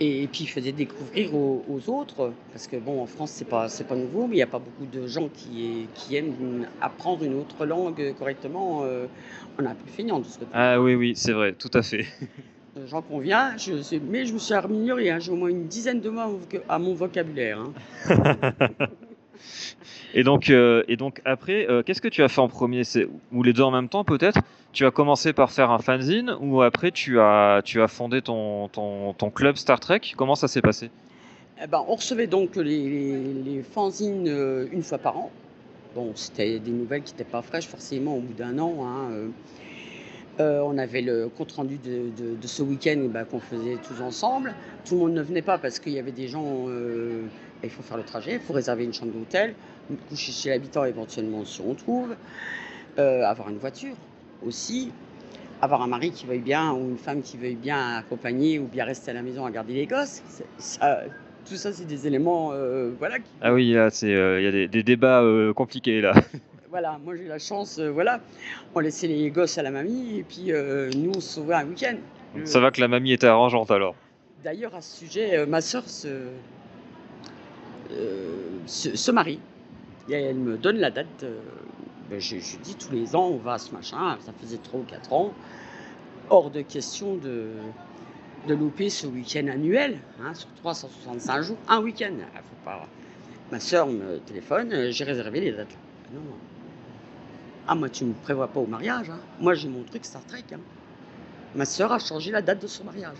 [0.00, 3.44] Euh, et, puis ils faisaient découvrir aux, aux autres, parce que bon, en France, c'est
[3.48, 6.66] pas, c'est pas nouveau, mais il n'y a pas beaucoup de gens qui, qui aiment
[6.80, 8.82] apprendre une autre langue correctement.
[8.84, 9.06] euh,
[9.58, 10.50] on a un peu feignant de ce côté.
[10.54, 12.06] Ah oui, oui, c'est vrai, tout à fait.
[12.78, 13.72] Euh, J'en conviens, je
[14.10, 15.10] mais je me suis amélioré.
[15.10, 17.58] hein, J'ai au moins une dizaine de mots à mon voca- à mon vocabulaire.
[17.60, 17.72] hein.
[20.14, 22.82] Et donc, euh, et donc après, euh, qu'est-ce que tu as fait en premier?
[23.32, 24.40] Ou les deux en même temps peut-être?
[24.72, 28.68] Tu as commencé par faire un fanzine ou après tu as tu as fondé ton,
[28.68, 30.00] ton, club Star Trek?
[30.16, 30.90] Comment ça s'est passé?
[31.62, 35.30] Eh ben, on recevait donc les, les, fanzines euh, une fois par an.
[35.94, 38.86] Bon, c'était des nouvelles qui n'étaient pas fraîches forcément au bout d'un an.
[38.86, 39.30] hein,
[40.38, 44.54] on avait le compte rendu de, ce week-end eh ben, qu'on faisait tous ensemble.
[44.86, 46.66] Tout le monde ne venait pas parce qu'il y avait des gens.
[47.64, 49.54] Il faut faire le trajet, il faut réserver une chambre d'hôtel,
[50.08, 52.14] coucher chez l'habitant éventuellement si on trouve,
[52.98, 53.94] euh, avoir une voiture
[54.44, 54.90] aussi,
[55.60, 58.84] avoir un mari qui veuille bien ou une femme qui veuille bien accompagner ou bien
[58.84, 60.22] rester à la maison à garder les gosses.
[60.58, 61.02] Ça,
[61.48, 64.52] tout ça, c'est des éléments euh, voilà, qui, Ah oui, là, euh, il y a
[64.52, 65.22] des, des débats
[65.54, 66.14] compliqués là.
[66.70, 68.20] Voilà, moi j'ai la chance, voilà,
[68.74, 70.52] on laissait les gosses à la mamie et puis
[70.96, 71.96] nous on se sauvait un week-end.
[72.44, 73.94] Ça va que la mamie était arrangeante alors.
[74.42, 76.08] D'ailleurs, à ce sujet, ma soeur se,
[78.66, 79.38] se, se marie.
[80.08, 81.06] Et elle me donne la date.
[81.22, 81.38] euh,
[82.10, 84.16] ben, je, je dis tous les ans, on va à ce machin.
[84.20, 85.32] Ça faisait 3 ou 4 ans.
[86.30, 87.48] Hors de question de,
[88.48, 92.12] de louper ce week-end annuel, hein, sur 365 jours, un week-end.
[92.34, 92.86] Ah, faut pas...
[93.50, 95.68] Ma soeur me téléphone, euh, j'ai réservé les dates.
[96.06, 96.36] Ah, non, non.
[97.68, 99.10] Ah, moi, tu ne me prévois pas au mariage.
[99.10, 99.18] hein.
[99.40, 100.44] Moi, j'ai mon truc Star Trek.
[100.52, 100.58] hein.
[101.54, 103.16] Ma soeur a changé la date de son mariage.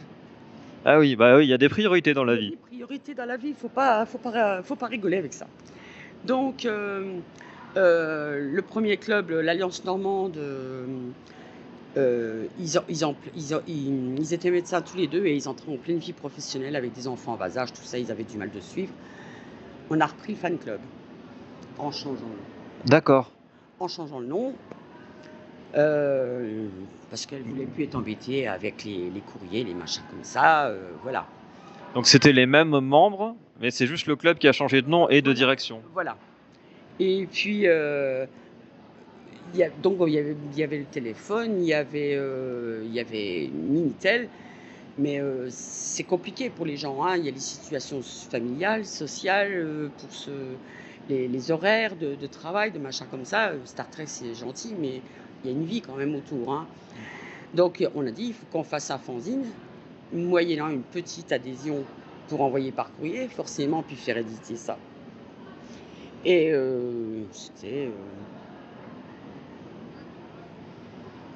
[0.84, 2.56] Ah oui, bah oui, il y a des priorités dans la vie.
[2.82, 5.46] Des priorités dans la vie, il faut pas, faut pas, faut pas rigoler avec ça.
[6.24, 7.18] Donc, euh,
[7.76, 10.86] euh, le premier club, l'Alliance Normande, euh,
[12.58, 15.48] ils, ont- ils, ont- ils, ont- ils- ils étaient médecins tous les deux et ils
[15.48, 18.24] entraient en pleine vie professionnelle avec des enfants en bas âge, tout ça, ils avaient
[18.24, 18.92] du mal de suivre.
[19.90, 20.80] On a repris le fan club
[21.78, 22.30] en changeant,
[22.86, 23.30] D'accord.
[23.78, 24.54] en changeant le nom.
[27.10, 31.26] parce qu'elle voulait plus être embêtée avec les, les courriers, les machins comme ça, voilà.
[31.94, 35.08] Donc c'était les mêmes membres, mais c'est juste le club qui a changé de nom
[35.08, 35.82] et de direction.
[35.92, 36.16] Voilà.
[36.98, 38.26] Et puis, euh,
[39.52, 42.14] il y a, donc il y, avait, il y avait le téléphone, il y avait,
[42.14, 44.28] euh, y avait Minitel,
[44.98, 47.02] mais euh, c'est compliqué pour les gens.
[47.04, 47.16] hein.
[47.16, 50.30] Il y a les situations familiales, sociales, euh, pour ce,
[51.08, 53.52] les, les horaires de, de travail, de machin comme ça.
[53.64, 55.00] Star Trek, c'est gentil, mais
[55.44, 56.52] il y a une vie quand même autour.
[56.52, 56.66] hein.
[57.54, 59.44] Donc, on a dit, il faut qu'on fasse un fanzine,
[60.12, 61.84] moyennant une petite adhésion
[62.28, 64.78] pour envoyer par courrier, forcément, puis faire éditer ça.
[66.24, 67.86] Et euh, c'était.
[67.86, 67.90] euh,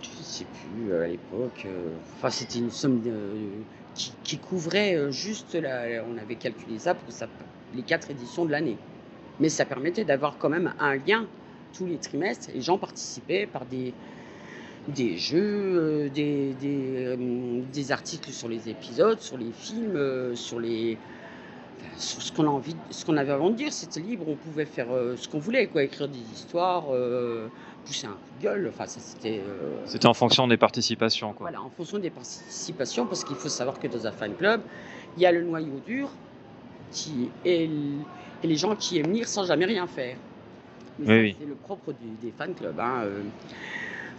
[0.00, 1.66] je sais plus euh, à l'époque.
[2.30, 3.02] c'était une somme
[3.94, 5.56] qui, couvrait juste.
[5.56, 7.26] On avait calculé ça pour ça,
[7.74, 8.76] les quatre éditions de l'année.
[9.40, 11.26] Mais ça permettait d'avoir quand même un lien
[11.74, 12.50] tous les trimestres.
[12.54, 13.92] Les gens participaient par des,
[14.88, 15.38] des jeux,
[15.78, 20.96] euh, des, des, euh, des articles sur les épisodes, sur les films, euh, sur les.
[21.80, 24.64] enfin, sur ce qu'on envie, ce qu'on avait envie de dire, c'était libre, on pouvait
[24.64, 27.48] faire ce qu'on voulait, quoi, écrire des histoires, euh,
[27.84, 29.40] pousser un coup de gueule, enfin c'était.
[29.44, 31.50] euh, C'était en fonction des participations, quoi.
[31.50, 34.62] voilà, en fonction des participations, parce qu'il faut savoir que dans un fan club,
[35.16, 36.10] il y a le noyau dur
[36.92, 37.68] qui est
[38.42, 40.16] et les gens qui aiment lire sans jamais rien faire.
[40.98, 41.36] Mais Oui, oui.
[41.40, 42.78] c'est le propre du- des fan clubs.
[42.78, 43.22] hein, euh.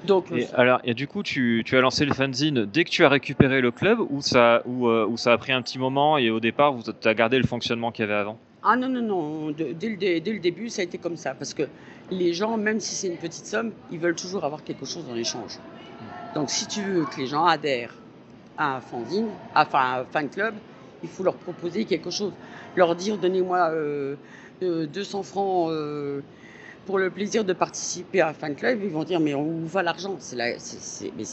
[0.04, 2.90] Donc, Et euh, alors, et du coup, tu, tu as lancé le fanzine dès que
[2.90, 5.80] tu as récupéré le club ou ça, ou, euh, ou ça a pris un petit
[5.80, 8.40] moment et au départ, tu as gardé le fonctionnement qu'il y avait avant?
[8.62, 11.16] Ah non, non, non, de- dès, le, dé- dès le début, ça a été comme
[11.16, 11.36] ça.
[11.36, 11.70] Parce que
[12.10, 15.16] les gens, même si c'est une petite somme, ils veulent toujours avoir quelque chose en
[15.16, 15.62] échange.
[16.34, 18.04] Donc si tu veux que les gens adhèrent
[18.58, 20.62] à un fanzine, enfin à un fan club,
[21.04, 22.38] il faut leur proposer quelque chose.
[22.76, 24.18] Leur dire, donnez-moi euh,
[24.64, 26.24] euh, 200 francs euh,
[26.88, 28.80] pour le plaisir de participer à un fan club.
[28.82, 30.38] Ils vont dire, mais où va l'argent C'est
[31.16, 31.24] mais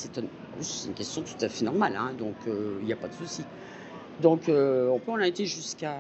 [0.87, 3.45] une question tout à fait normale, hein, donc euh, il n'y a pas de souci.
[4.21, 5.97] Donc euh, on peut- a été jusqu'à...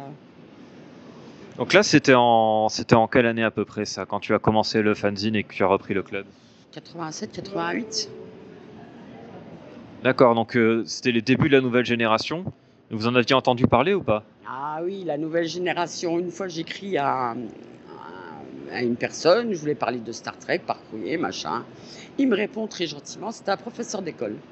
[1.57, 4.40] Donc là, c'était en, c'était en quelle année à peu près ça, quand tu as
[4.40, 6.27] commencé le fanzine et que tu as repris le club?
[6.73, 8.11] 87, 88.
[10.03, 12.45] D'accord, donc euh, c'était les débuts de la nouvelle génération.
[12.90, 14.25] Vous en aviez entendu parler ou pas?
[14.47, 16.19] Ah oui, la nouvelle génération.
[16.19, 17.35] Une fois, j'écris à,
[18.75, 21.67] à- une personne, je voulais parler de Star Trek par courrier, machin.
[22.19, 24.43] Il me répond très gentiment, c'était un professeur d'école.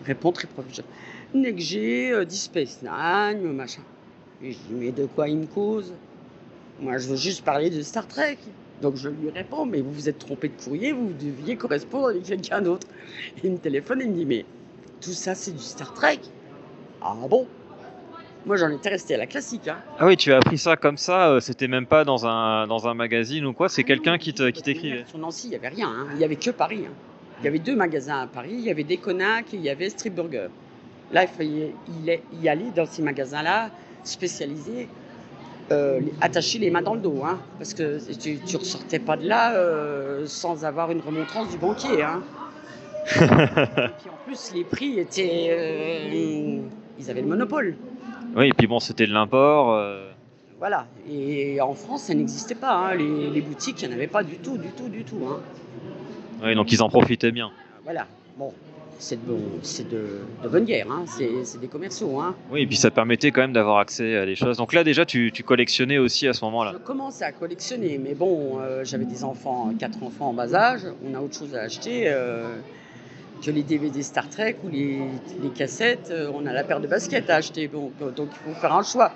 [0.00, 0.90] Il répond très professionnel.
[1.56, 3.84] J'ai euh, Space Nine, machin.
[4.40, 5.94] Et je dis, mais de quoi il me cause?
[6.78, 8.38] Moi, je veux juste parler de Star Trek.
[8.80, 12.24] Donc je lui réponds, mais vous vous êtes trompé de courrier, vous deviez correspondre avec
[12.24, 12.88] quelqu'un d'autre.
[13.42, 14.46] Il me téléphone et me dit, mais
[15.00, 16.20] tout ça, c'est du Star Trek
[17.00, 17.50] Ah bon?
[18.46, 19.68] Moi, j'en étais resté à la classique.
[19.68, 19.76] Hein.
[19.98, 22.88] Ah oui, tu as appris ça comme ça, euh, c'était même pas dans un, dans
[22.88, 25.04] un magazine ou quoi, c'est quelqu'un qui t'écrivait.
[25.08, 25.88] Sur Nancy, il n'y avait rien.
[25.88, 26.06] hein.
[26.12, 26.84] Il n'y avait que Paris.
[26.86, 26.92] hein.
[27.40, 28.52] Il y avait deux magasins à Paris.
[28.52, 30.48] Il y avait Déconac et il y avait Street Burger.
[31.12, 31.74] Là, il fallait
[32.42, 33.70] y aller- dans ces magasins-là,
[34.04, 34.88] spécialisés,
[35.72, 37.22] euh, les- attacher les mains dans le dos.
[37.58, 42.04] parce que tu ne ressortais pas de là euh, sans avoir une remontrance du banquier.
[43.16, 45.48] et puis en plus, les prix étaient.
[45.50, 46.60] euh,
[46.98, 47.76] ils avaient le monopole.
[48.36, 49.72] Oui, et puis bon, c'était de l'import.
[49.74, 50.10] euh,
[50.58, 50.86] Voilà.
[51.10, 52.72] Et en France, ça n'existait pas.
[52.74, 52.94] hein.
[52.94, 55.20] Les, les boutiques, il n'y en avait pas du tout, du tout, du tout.
[55.28, 55.40] hein.
[56.44, 57.50] oui, donc ils en profitaient bien.
[57.84, 58.06] Voilà.
[58.38, 58.52] Bon,
[58.98, 60.86] c'est de, bonne guerre.
[60.90, 61.04] Hein.
[61.06, 62.22] C'est, des commerciaux.
[62.52, 64.58] Oui, et puis ça permettait quand même d'avoir accès à des choses.
[64.58, 66.72] Donc là, déjà, tu, tu collectionnais aussi à ce moment-là.
[66.74, 70.82] Je commençais à collectionner, mais bon, euh, j'avais des enfants, quatre enfants en bas âge.
[71.04, 72.44] On a autre chose à acheter euh,
[73.44, 75.00] que les DVD Star Trek ou les,
[75.42, 76.08] les cassettes.
[76.10, 77.68] euh, on a la paire de baskets à acheter.
[77.68, 79.12] Bon, euh, donc il faut faire un choix.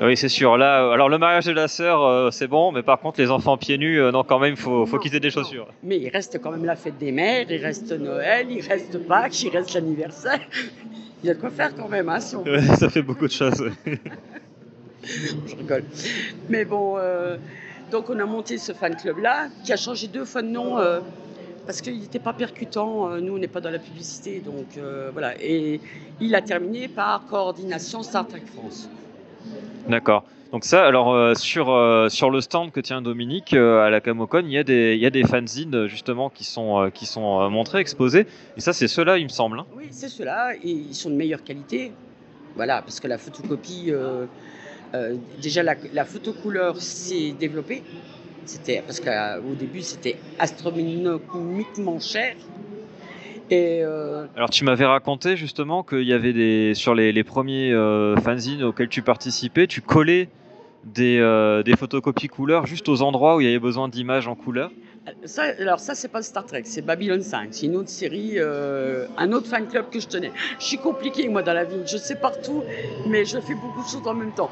[0.00, 0.56] Oui, c'est sûr.
[0.56, 3.30] Là, euh, alors le mariage de la sœur, euh, c'est bon, mais par contre, les
[3.30, 5.68] enfants pieds nus, euh, non, quand même, il faut, faut Non, quitter des chaussures.
[5.82, 9.42] Mais il reste quand même la fête des mères, il reste Noël, il reste Pâques,
[9.42, 10.40] il reste l'anniversaire.
[11.22, 13.26] Il y a de quoi faire quand même, hein, si on Ouais, ça fait beaucoup
[13.26, 13.70] de choses.
[15.02, 15.84] je rigole.
[16.50, 17.36] Mais bon, euh,
[17.90, 20.76] donc on a monté ce fan club-là, qui a changé deux fois de nom
[21.66, 23.10] parce qu'il n'était pas percutant.
[23.10, 25.34] Euh, Nous, on n'est pas dans la publicité, donc euh, voilà.
[25.42, 25.80] Et
[26.20, 28.88] il a terminé par Coordination Star Trek France.
[29.88, 30.24] D'accord.
[30.52, 34.00] Donc ça, alors euh, sur, euh, sur le stand que tient Dominique euh, à la
[34.00, 37.50] Camocon, il y a des, il y a des fanzines justement qui sont, qui sont
[37.50, 38.26] montrés, exposés.
[38.56, 39.58] Et ça, c'est ceux-là, il me semble.
[39.58, 39.66] hein.
[39.76, 41.92] Oui, c'est ceux-là, et ils sont de meilleure qualité.
[42.54, 43.92] Voilà, parce que la photocopie,
[45.42, 47.82] déjà la, la photocouleur s'est développée.
[48.46, 52.34] C'était parce qu'au début c'était astronomiquement cher.
[53.50, 57.72] Et euh, Alors tu m'avais raconté justement qu'il y avait des sur les, les premiers
[57.72, 60.28] euh, fanzines auxquels tu participais, tu collais
[60.84, 64.34] des, euh, des photocopies couleurs juste aux endroits où il y avait besoin d'images en
[64.34, 64.70] couleur.
[65.24, 67.48] ça, alors ça c'est pas Star Trek, c'est Babylon 5.
[67.50, 70.32] C'est une autre série, euh, un autre fan club que je tenais.
[70.58, 72.62] Je suis compliqué moi dans la vie, je sais partout,
[73.06, 74.50] mais je fais beaucoup de choses en même temps.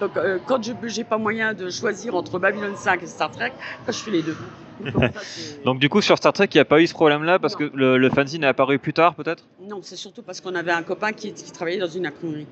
[0.00, 3.52] Donc euh, quand je n'ai pas moyen de choisir entre Babylon 5 et Star Trek,
[3.86, 4.36] je fais les deux.
[4.92, 5.20] Ça,
[5.64, 7.70] Donc du coup sur Star Trek, il n'y a pas eu ce problème-là parce que
[7.72, 9.44] le, le fanzine est apparu plus tard peut-être?
[9.68, 12.46] Non, c'est surtout parce qu'on avait un copain qui, qui travaillait dans une imprimerie.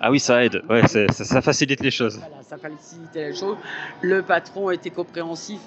[0.00, 0.62] Ah oui, ça aide.
[0.68, 2.18] Ouais, ça, ça facilite les choses.
[2.18, 3.56] Voilà, ça facilitait les choses.
[4.00, 5.60] Le patron était compréhensif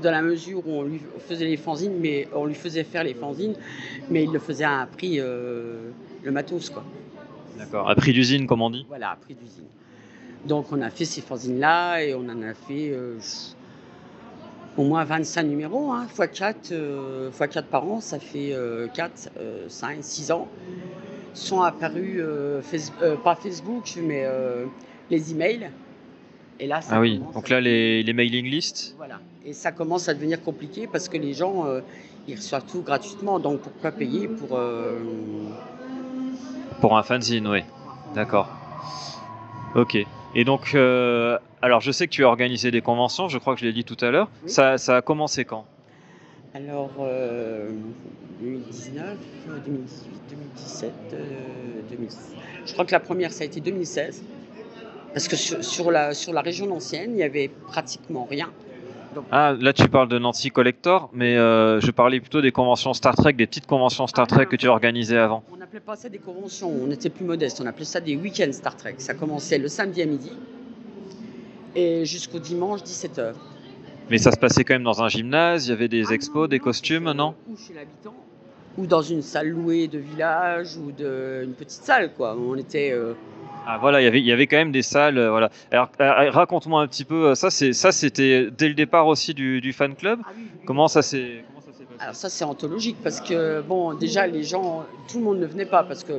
[0.00, 3.14] dans la mesure où on lui faisait les fanzines, mais on lui faisait faire les
[3.14, 3.54] fanzines,
[4.10, 5.90] mais il le faisait à un prix, euh,
[6.24, 6.82] le matos, quoi.
[7.56, 7.88] D'accord.
[7.88, 8.84] À prix d'usine, comme on dit?
[8.88, 9.64] Voilà, à prix d'usine.
[10.46, 13.18] Donc on a fait ces fanzines-là et on en a fait euh,
[14.76, 19.30] au moins 25 numéros, hein, x 4, fois 4 par an, ça fait euh, 4,
[19.68, 20.48] 5, 6 ans.
[21.34, 22.60] Sont apparus, euh,
[23.02, 24.64] euh, pas Facebook, mais euh,
[25.10, 25.70] les emails.
[26.58, 27.20] Et là, ça Ah oui.
[27.34, 28.94] Donc là, les, les mailing lists.
[28.96, 29.20] Voilà.
[29.44, 31.80] Et ça commence à devenir compliqué parce que les gens, euh,
[32.26, 33.38] ils reçoivent tout gratuitement.
[33.38, 34.56] Donc pourquoi payer pour...
[34.58, 34.98] euh,
[36.80, 37.60] Pour un fanzine, oui.
[38.14, 38.48] D'accord.
[39.76, 39.98] Ok.
[40.34, 43.60] Et donc, euh, alors je sais que tu as organisé des conventions, je crois que
[43.60, 44.28] je l'ai dit tout à l'heure.
[44.42, 44.50] Oui.
[44.50, 45.64] Ça, ça a commencé quand?
[46.54, 47.70] Alors, euh,
[48.40, 49.04] 2019,
[49.48, 51.26] euh, 2018, 2017, euh,
[51.90, 52.34] 2016.
[52.66, 54.24] Je crois que la première, ça a été 2016.
[55.12, 58.50] Parce que sur, sur la, sur la région ancienne, il n'y avait pratiquement rien.
[59.14, 62.92] Donc, Ah, là tu parles de Nancy Collector, mais euh, je parlais plutôt des conventions
[62.94, 65.42] Star Trek, des petites conventions Star Ah, Trek que tu organisais avant.
[65.52, 68.52] on n'appelait pas ça des conventions, on était plus modeste, on appelait ça des week-ends
[68.52, 68.96] Star Trek.
[68.98, 70.32] Ça commençait le samedi à midi
[71.74, 73.32] et jusqu'au dimanche 17h.
[74.10, 76.58] Mais ça se passait quand même dans un gymnase, il y avait des expos, des
[76.58, 77.34] costumes, non?
[77.50, 78.14] Ou chez l'habitant,
[78.78, 82.36] ou dans une salle louée de village, ou de, une petite salle, quoi.
[82.38, 82.90] On était.
[82.92, 83.12] euh,
[83.66, 85.50] Ah voilà, il y avait, il y avait quand même des salles, euh, voilà.
[85.70, 89.34] Alors euh, raconte-moi un petit peu, euh, ça c'est, ça c'était dès le départ aussi
[89.34, 90.20] du, du fan club.
[90.24, 90.60] ah oui, oui.
[90.64, 91.84] Comment ça s'est, passé?
[92.00, 95.66] Alors ça c'est anthologique parce que bon déjà les gens, tout le monde ne venait
[95.66, 96.14] pas parce que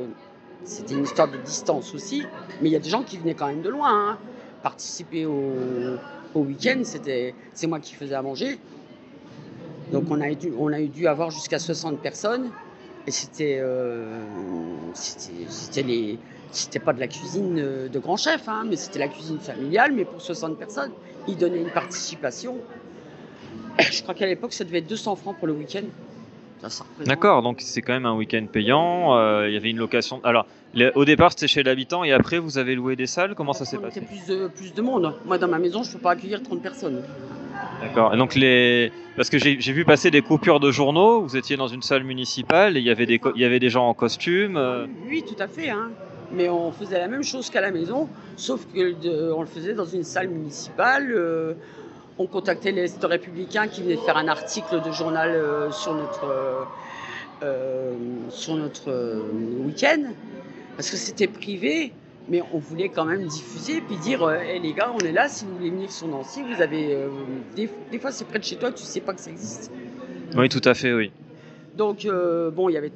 [0.64, 2.24] c'était une histoire de distance aussi,
[2.60, 4.10] mais il y a des gens qui venaient quand même de loin.
[4.12, 4.18] hein.
[4.62, 5.52] Participer au,
[6.34, 8.58] au week-end, c'était c'est moi qui faisais à manger.
[9.90, 12.50] Donc on a dû, on a eu dû avoir jusqu'à 60 personnes
[13.06, 14.20] et c'était euh,
[14.94, 16.18] c'était c'était les
[16.52, 19.92] c'était pas de la cuisine euh, de grand chef, hein, mais c'était la cuisine familiale,
[19.92, 20.90] mais pour 60 personnes,
[21.28, 22.56] ils donnaient une participation.
[23.78, 25.82] Je crois qu'à l'époque, ça devait être 200 francs pour le week-end.
[27.06, 29.16] D'accord, donc c'est quand même un week-end payant.
[29.16, 30.20] euh, il y avait une location.
[30.24, 33.34] Alors, les- au départ c'était chez l'habitant et après vous avez loué des salles.
[33.34, 35.14] Comment ça s'est passé plus de, plus de monde.
[35.24, 37.02] Moi, dans ma maison, je peux pas accueillir 30 personnes.
[37.80, 38.14] D'accord.
[38.14, 41.22] Donc les, parce que j'ai vu passer des coupures de journaux.
[41.22, 43.58] Vous étiez dans une salle municipale et il y avait des, co- il y avait
[43.58, 44.58] des gens en costume.
[44.58, 45.70] euh, Oui, tout à fait.
[45.70, 45.88] hein.
[46.32, 49.74] Mais on faisait la même chose qu'à la maison, sauf que de- on le faisait
[49.74, 51.10] dans une salle municipale.
[51.12, 51.54] euh,
[52.18, 56.26] on contactait les républicains qui venaient faire un article de journal euh, sur notre,
[57.42, 57.94] euh,
[58.28, 58.92] sur notre
[59.64, 60.02] week-end.
[60.76, 61.92] Parce que c'était privé,
[62.28, 65.46] mais on voulait quand même diffuser puis dire Hey, les gars, on est là, si
[65.46, 66.96] vous voulez venir sur Nancy, vous avez.
[67.56, 69.70] des, des fois, c'est près de chez toi, tu sais pas que ça existe.
[70.36, 71.10] Oui, tout à fait, oui.
[71.76, 72.92] Donc, bon, il y avait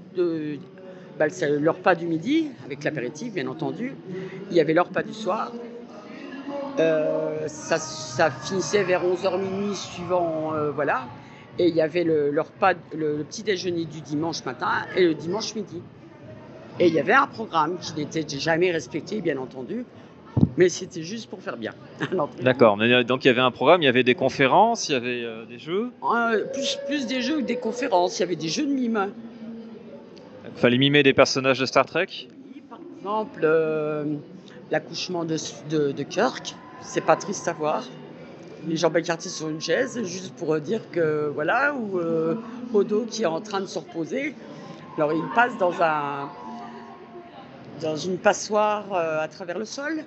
[1.19, 3.95] bah, c'est le repas du midi, avec l'apéritif, bien entendu.
[4.51, 5.53] Il y avait le repas du soir.
[6.81, 10.55] Euh, ça, ça finissait vers 11h minuit, suivant.
[10.55, 11.07] euh, voilà.
[11.59, 12.35] Et il y avait le,
[13.29, 15.81] petit déjeuner du dimanche matin et le dimanche midi.
[16.81, 19.85] Et il y avait un programme qui n'était jamais respecté, bien entendu,
[20.57, 21.73] mais c'était juste pour faire bien.
[22.43, 22.77] D'accord.
[22.81, 25.23] Euh, Donc il y avait un programme, il y avait des conférences, il y avait
[25.25, 25.93] euh, des jeux?
[26.53, 28.19] plus, plus des jeux que des conférences.
[28.19, 29.13] Il y avait des jeux de mime.
[30.57, 32.29] Fallait mimer des personnages de Star Trek?
[32.71, 34.05] Par exemple, euh,
[34.71, 37.85] l'accouchement de Kirk, c'est pas triste à voir.
[38.67, 42.37] Les jambes écartées sur une chaise, juste pour dire que voilà, ou euh,
[42.73, 44.35] Odo qui est en train de se reposer.
[44.97, 46.31] Alors il passe dans un
[47.83, 50.05] dans une passoire euh, à travers le sol,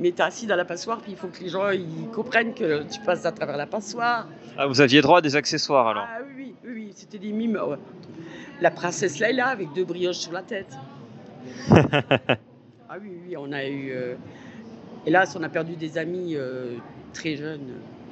[0.00, 2.54] mais tu es assis dans la passoire, puis il faut que les gens ils comprennent
[2.54, 4.26] que tu passes à travers la passoire.
[4.58, 6.06] Ah, vous aviez droit à des accessoires alors.
[6.08, 7.56] Ah oui, oui, oui, c'était des mimes.
[7.64, 7.76] ouais.
[8.60, 10.76] La princesse Laila avec deux brioches sur la tête.
[11.70, 13.90] ah oui, oui, on a eu.
[13.92, 14.14] euh,
[15.06, 16.76] Hélas, on a perdu des amis euh,
[17.14, 17.68] très jeunes,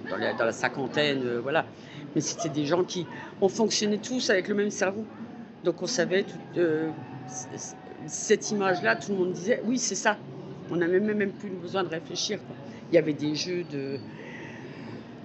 [0.08, 1.66] dans la, dans la cinquantaine, euh, voilà.
[2.14, 3.06] Mais c'était des gens qui.
[3.42, 5.04] On fonctionnait tous avec le même cerveau.
[5.64, 6.22] Donc on savait.
[6.22, 6.88] Tout, euh,
[8.06, 10.16] cette image-là, tout le monde disait oui, c'est ça.
[10.70, 12.38] On n'avait même, même plus besoin de réfléchir.
[12.38, 12.56] quoi.
[12.90, 13.98] Il y avait des jeux de,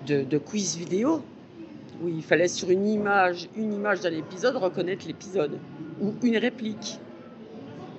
[0.07, 1.21] de, de quiz vidéo
[2.01, 5.59] où il fallait sur une image, une image d'un épisode reconnaître l'épisode
[6.01, 6.99] ou une réplique.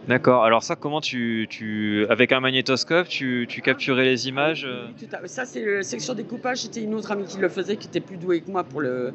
[0.06, 0.44] D'accord.
[0.44, 5.06] Alors ça, comment tu, tu avec un magnétoscope, tu, tu capturais les images euh Oui,
[5.06, 6.58] tout à- Ça, c'est la section découpage.
[6.58, 9.14] C'était une autre amie qui le faisait, qui était plus douée que moi pour, le,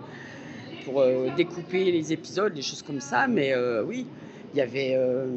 [0.86, 3.28] pour euh, découper les épisodes, des choses comme ça.
[3.28, 4.08] Mais euh, oui,
[4.54, 5.28] il y avait euh,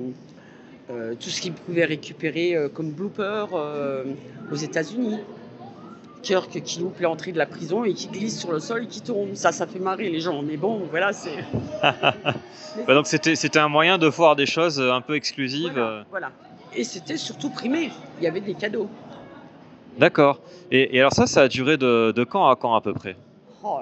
[0.91, 4.05] euh, tout ce qu'il pouvait récupérer euh, comme blooper euh,
[4.51, 5.19] aux États-Unis.
[6.23, 9.01] Kirk qui loupe l'entrée de la prison et qui glisse sur le sol et qui
[9.01, 9.35] tombe.
[9.35, 10.43] Ça, ça fait marrer les gens.
[10.43, 11.45] Mais bon, voilà, c'est.
[12.87, 15.73] Bah, Donc c'était un moyen de voir des choses un peu exclusives.
[15.73, 16.31] Voilà, voilà.
[16.75, 17.91] Et c'était surtout primé.
[18.19, 18.89] Il y avait des cadeaux.
[19.99, 20.41] D'accord.
[20.71, 23.15] Et, et alors ça, ça a duré de, de quand à quand à peu près?
[23.63, 23.79] Oh,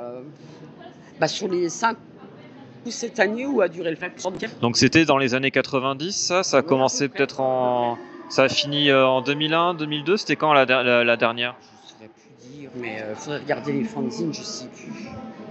[1.21, 1.97] bah, sur les 5
[2.87, 4.13] 7 années où a duré le fait
[4.61, 7.99] Donc c'était dans les années 90, ça Ça a Ouais, commencé peut-être en...
[8.31, 11.57] Ça a fini euh, en 2001, 2002 C'était quand la, der- la- la dernière?
[11.61, 14.93] Je ne saurais plus dire, mais il faudrait regarder les fanzines, je sais plus.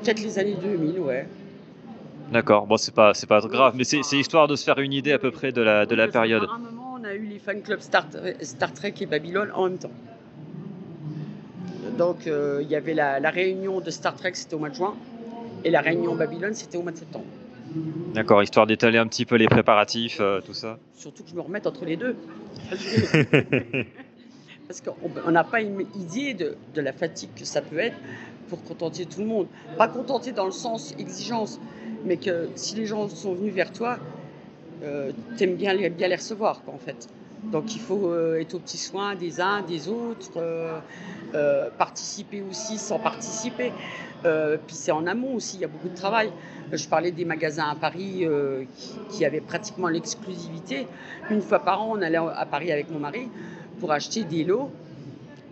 [0.04, 1.28] Peut-être les années 2000, ouais.
[2.32, 5.12] D'accord, bon c'est pas, c'est pas grave, mais c'est histoire de se faire une idée
[5.12, 6.48] à peu près de la, de la période.
[6.50, 8.08] À un moment, on a eu les fan clubs Star,
[8.42, 9.92] Star Trek et Babylone en même temps.
[11.98, 14.76] Donc, euh, il y avait la, la réunion de Star Trek, c'était au mois de
[14.76, 14.96] juin,
[15.64, 17.26] et la réunion Babylone, c'était au mois de septembre.
[18.14, 20.80] D'accord, histoire d'étaler un petit peu les préparatifs, euh, tout ça.
[20.96, 22.16] Surtout que je me remette entre les deux.
[24.68, 24.96] Parce qu'on
[25.26, 27.98] on n'a pas une idée de, de la fatigue que ça peut être
[28.50, 29.48] pour contenter tout le monde.
[29.78, 31.60] Pas contenter dans le sens exigence,
[32.06, 34.00] mais que si les gens sont venus vers toi,
[34.84, 37.08] euh, t'aimes bien les, bien les recevoir, quoi, en fait.
[37.52, 40.42] Donc il faut être aux petits soins des uns, des autres,
[41.78, 43.72] participer aussi sans participer.
[44.22, 46.32] Puis c'est en amont aussi, il y a beaucoup de travail.
[46.72, 48.26] Je parlais des magasins à Paris
[49.10, 50.88] qui, avaient pratiquement l'exclusivité.
[51.30, 53.30] Une fois par an, on allait à Paris avec mon mari
[53.80, 54.70] pour acheter des lots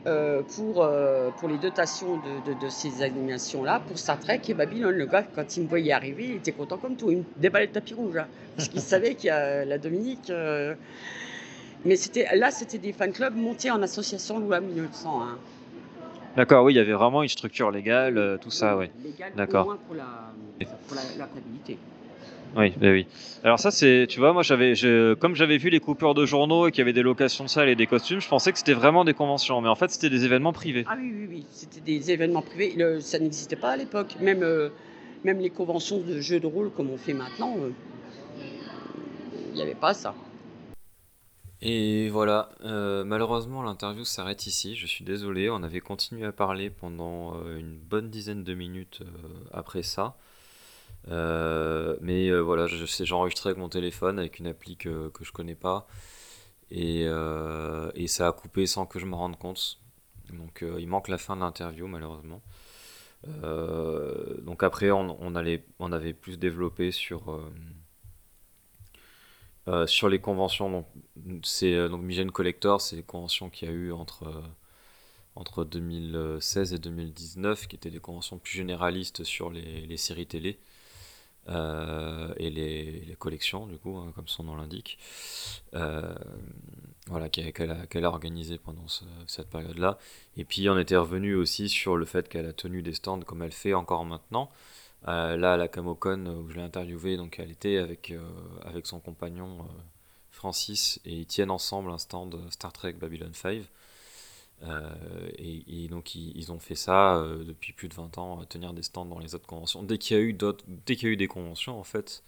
[0.07, 4.95] euh, pour, euh, pour les dotations de, ces animations-là, pour Star Trek et Babylone.
[4.95, 7.11] Le gars, quand il me voyait arriver, il était content comme tout.
[7.11, 10.29] Il me déballait le tapis rouge, hein, parce qu'il savait qu'il y a la Dominique.
[10.29, 10.75] Euh.
[11.83, 15.23] Mais c'était, là, c'était des fan clubs montés en association 1900.
[15.23, 15.37] Hein.
[16.37, 18.85] D'accord, oui, il y avait vraiment une structure légale, tout ça, oui.
[19.35, 19.65] D'accord.
[19.87, 20.33] Pour la,
[20.87, 21.27] pour la, la
[22.55, 23.05] oui, bah oui.
[23.43, 24.73] Alors ça, c'est, tu vois, moi j'avais,
[25.19, 27.69] comme j'avais vu les coupures de journaux et qu'il y avait des locations de salles
[27.69, 30.25] et des costumes, je pensais que c'était vraiment des conventions, mais en fait c'était des
[30.25, 30.85] événements privés.
[30.87, 32.75] Ah oui, oui, oui, c'était des événements privés.
[33.01, 34.15] ça n'existait pas à l'époque.
[34.21, 34.69] Même, euh,
[35.23, 37.71] même les conventions de jeux de rôle comme on fait maintenant, euh,
[39.49, 40.15] il n'y avait pas ça.
[41.61, 46.69] Et voilà, euh, malheureusement l'interview s'arrête ici, je suis désolé, on avait continué à parler
[46.69, 49.01] pendant une bonne dizaine de minutes
[49.51, 50.17] après ça.
[51.09, 55.31] Euh, mais euh, voilà, j'ai enregistré avec mon téléphone avec une appli que, que je
[55.31, 55.87] connais pas.
[56.71, 59.79] Et, euh, et, ça a coupé sans que je me rende compte.
[60.33, 62.41] Donc il manque la fin de l'interview malheureusement.
[64.43, 67.39] donc après on, on, allait, on avait plus développé sur,
[69.85, 70.69] sur les conventions.
[70.69, 70.85] Donc,
[71.43, 74.43] c'est, donc Migen Collector, c'est les conventions qu'il y a eu entre,
[75.35, 80.57] entre 2016 et 2019, qui étaient des conventions plus généralistes sur les, les séries télé.
[81.49, 84.97] Euh, et les, collections, du coup, hein, comme son nom l'indique,
[85.75, 86.13] euh,
[87.07, 88.85] voilà, qu'elle a, a, organisé pendant
[89.27, 89.97] cette période-là.
[90.35, 93.41] Et puis on était revenu aussi sur le fait qu'elle a tenu des stands comme
[93.43, 94.51] elle fait encore maintenant.
[95.07, 98.13] Euh, là, à la Camocon, où je l'ai interviewé, donc elle était avec,
[98.63, 99.67] avec son compagnon
[100.31, 103.63] Francis et ils tiennent ensemble un stand Star Trek Babylon 5.
[104.63, 108.81] Euh, et, donc ils, ont fait ça euh, depuis plus de 20 ans, tenir des
[108.81, 109.83] stands dans les autres conventions.
[109.83, 112.23] Dès qu'il y a eu d'autres, dès qu'il y a eu des conventions en fait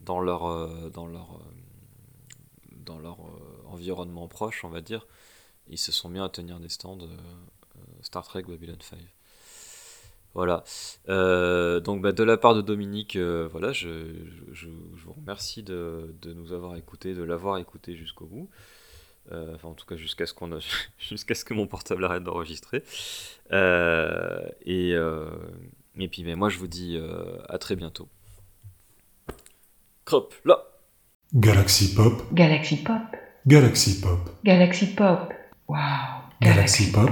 [0.00, 1.40] dans leur euh, dans leur
[2.72, 3.18] dans leur
[3.66, 5.06] environnement proche, on va dire,
[5.68, 6.98] ils se sont mis à tenir des stands
[8.02, 8.98] Star Trek Babylon 5.
[10.34, 10.62] Voilà.
[11.80, 13.88] donc bah, de la part de Dominique, voilà, je,
[14.52, 18.48] je, vous remercie de, de, nous avoir écoutés, de l'avoir écouté jusqu'au bout.
[19.32, 20.58] Euh, enfin, en tout cas, jusqu'à ce, qu'on
[20.98, 22.82] jusqu'à ce que mon portable arrête d'enregistrer.
[23.52, 25.30] Euh, et, euh,
[25.98, 26.98] et puis, mais moi, je vous dis
[27.48, 28.08] à très bientôt.
[30.04, 30.64] Crop, là
[31.34, 32.22] Galaxy Pop.
[32.32, 33.02] Galaxy Pop.
[33.46, 34.30] Galaxy Pop.
[34.44, 35.32] Galaxy Pop.
[35.68, 35.76] Wow.
[36.40, 37.10] Galaxy, Pop.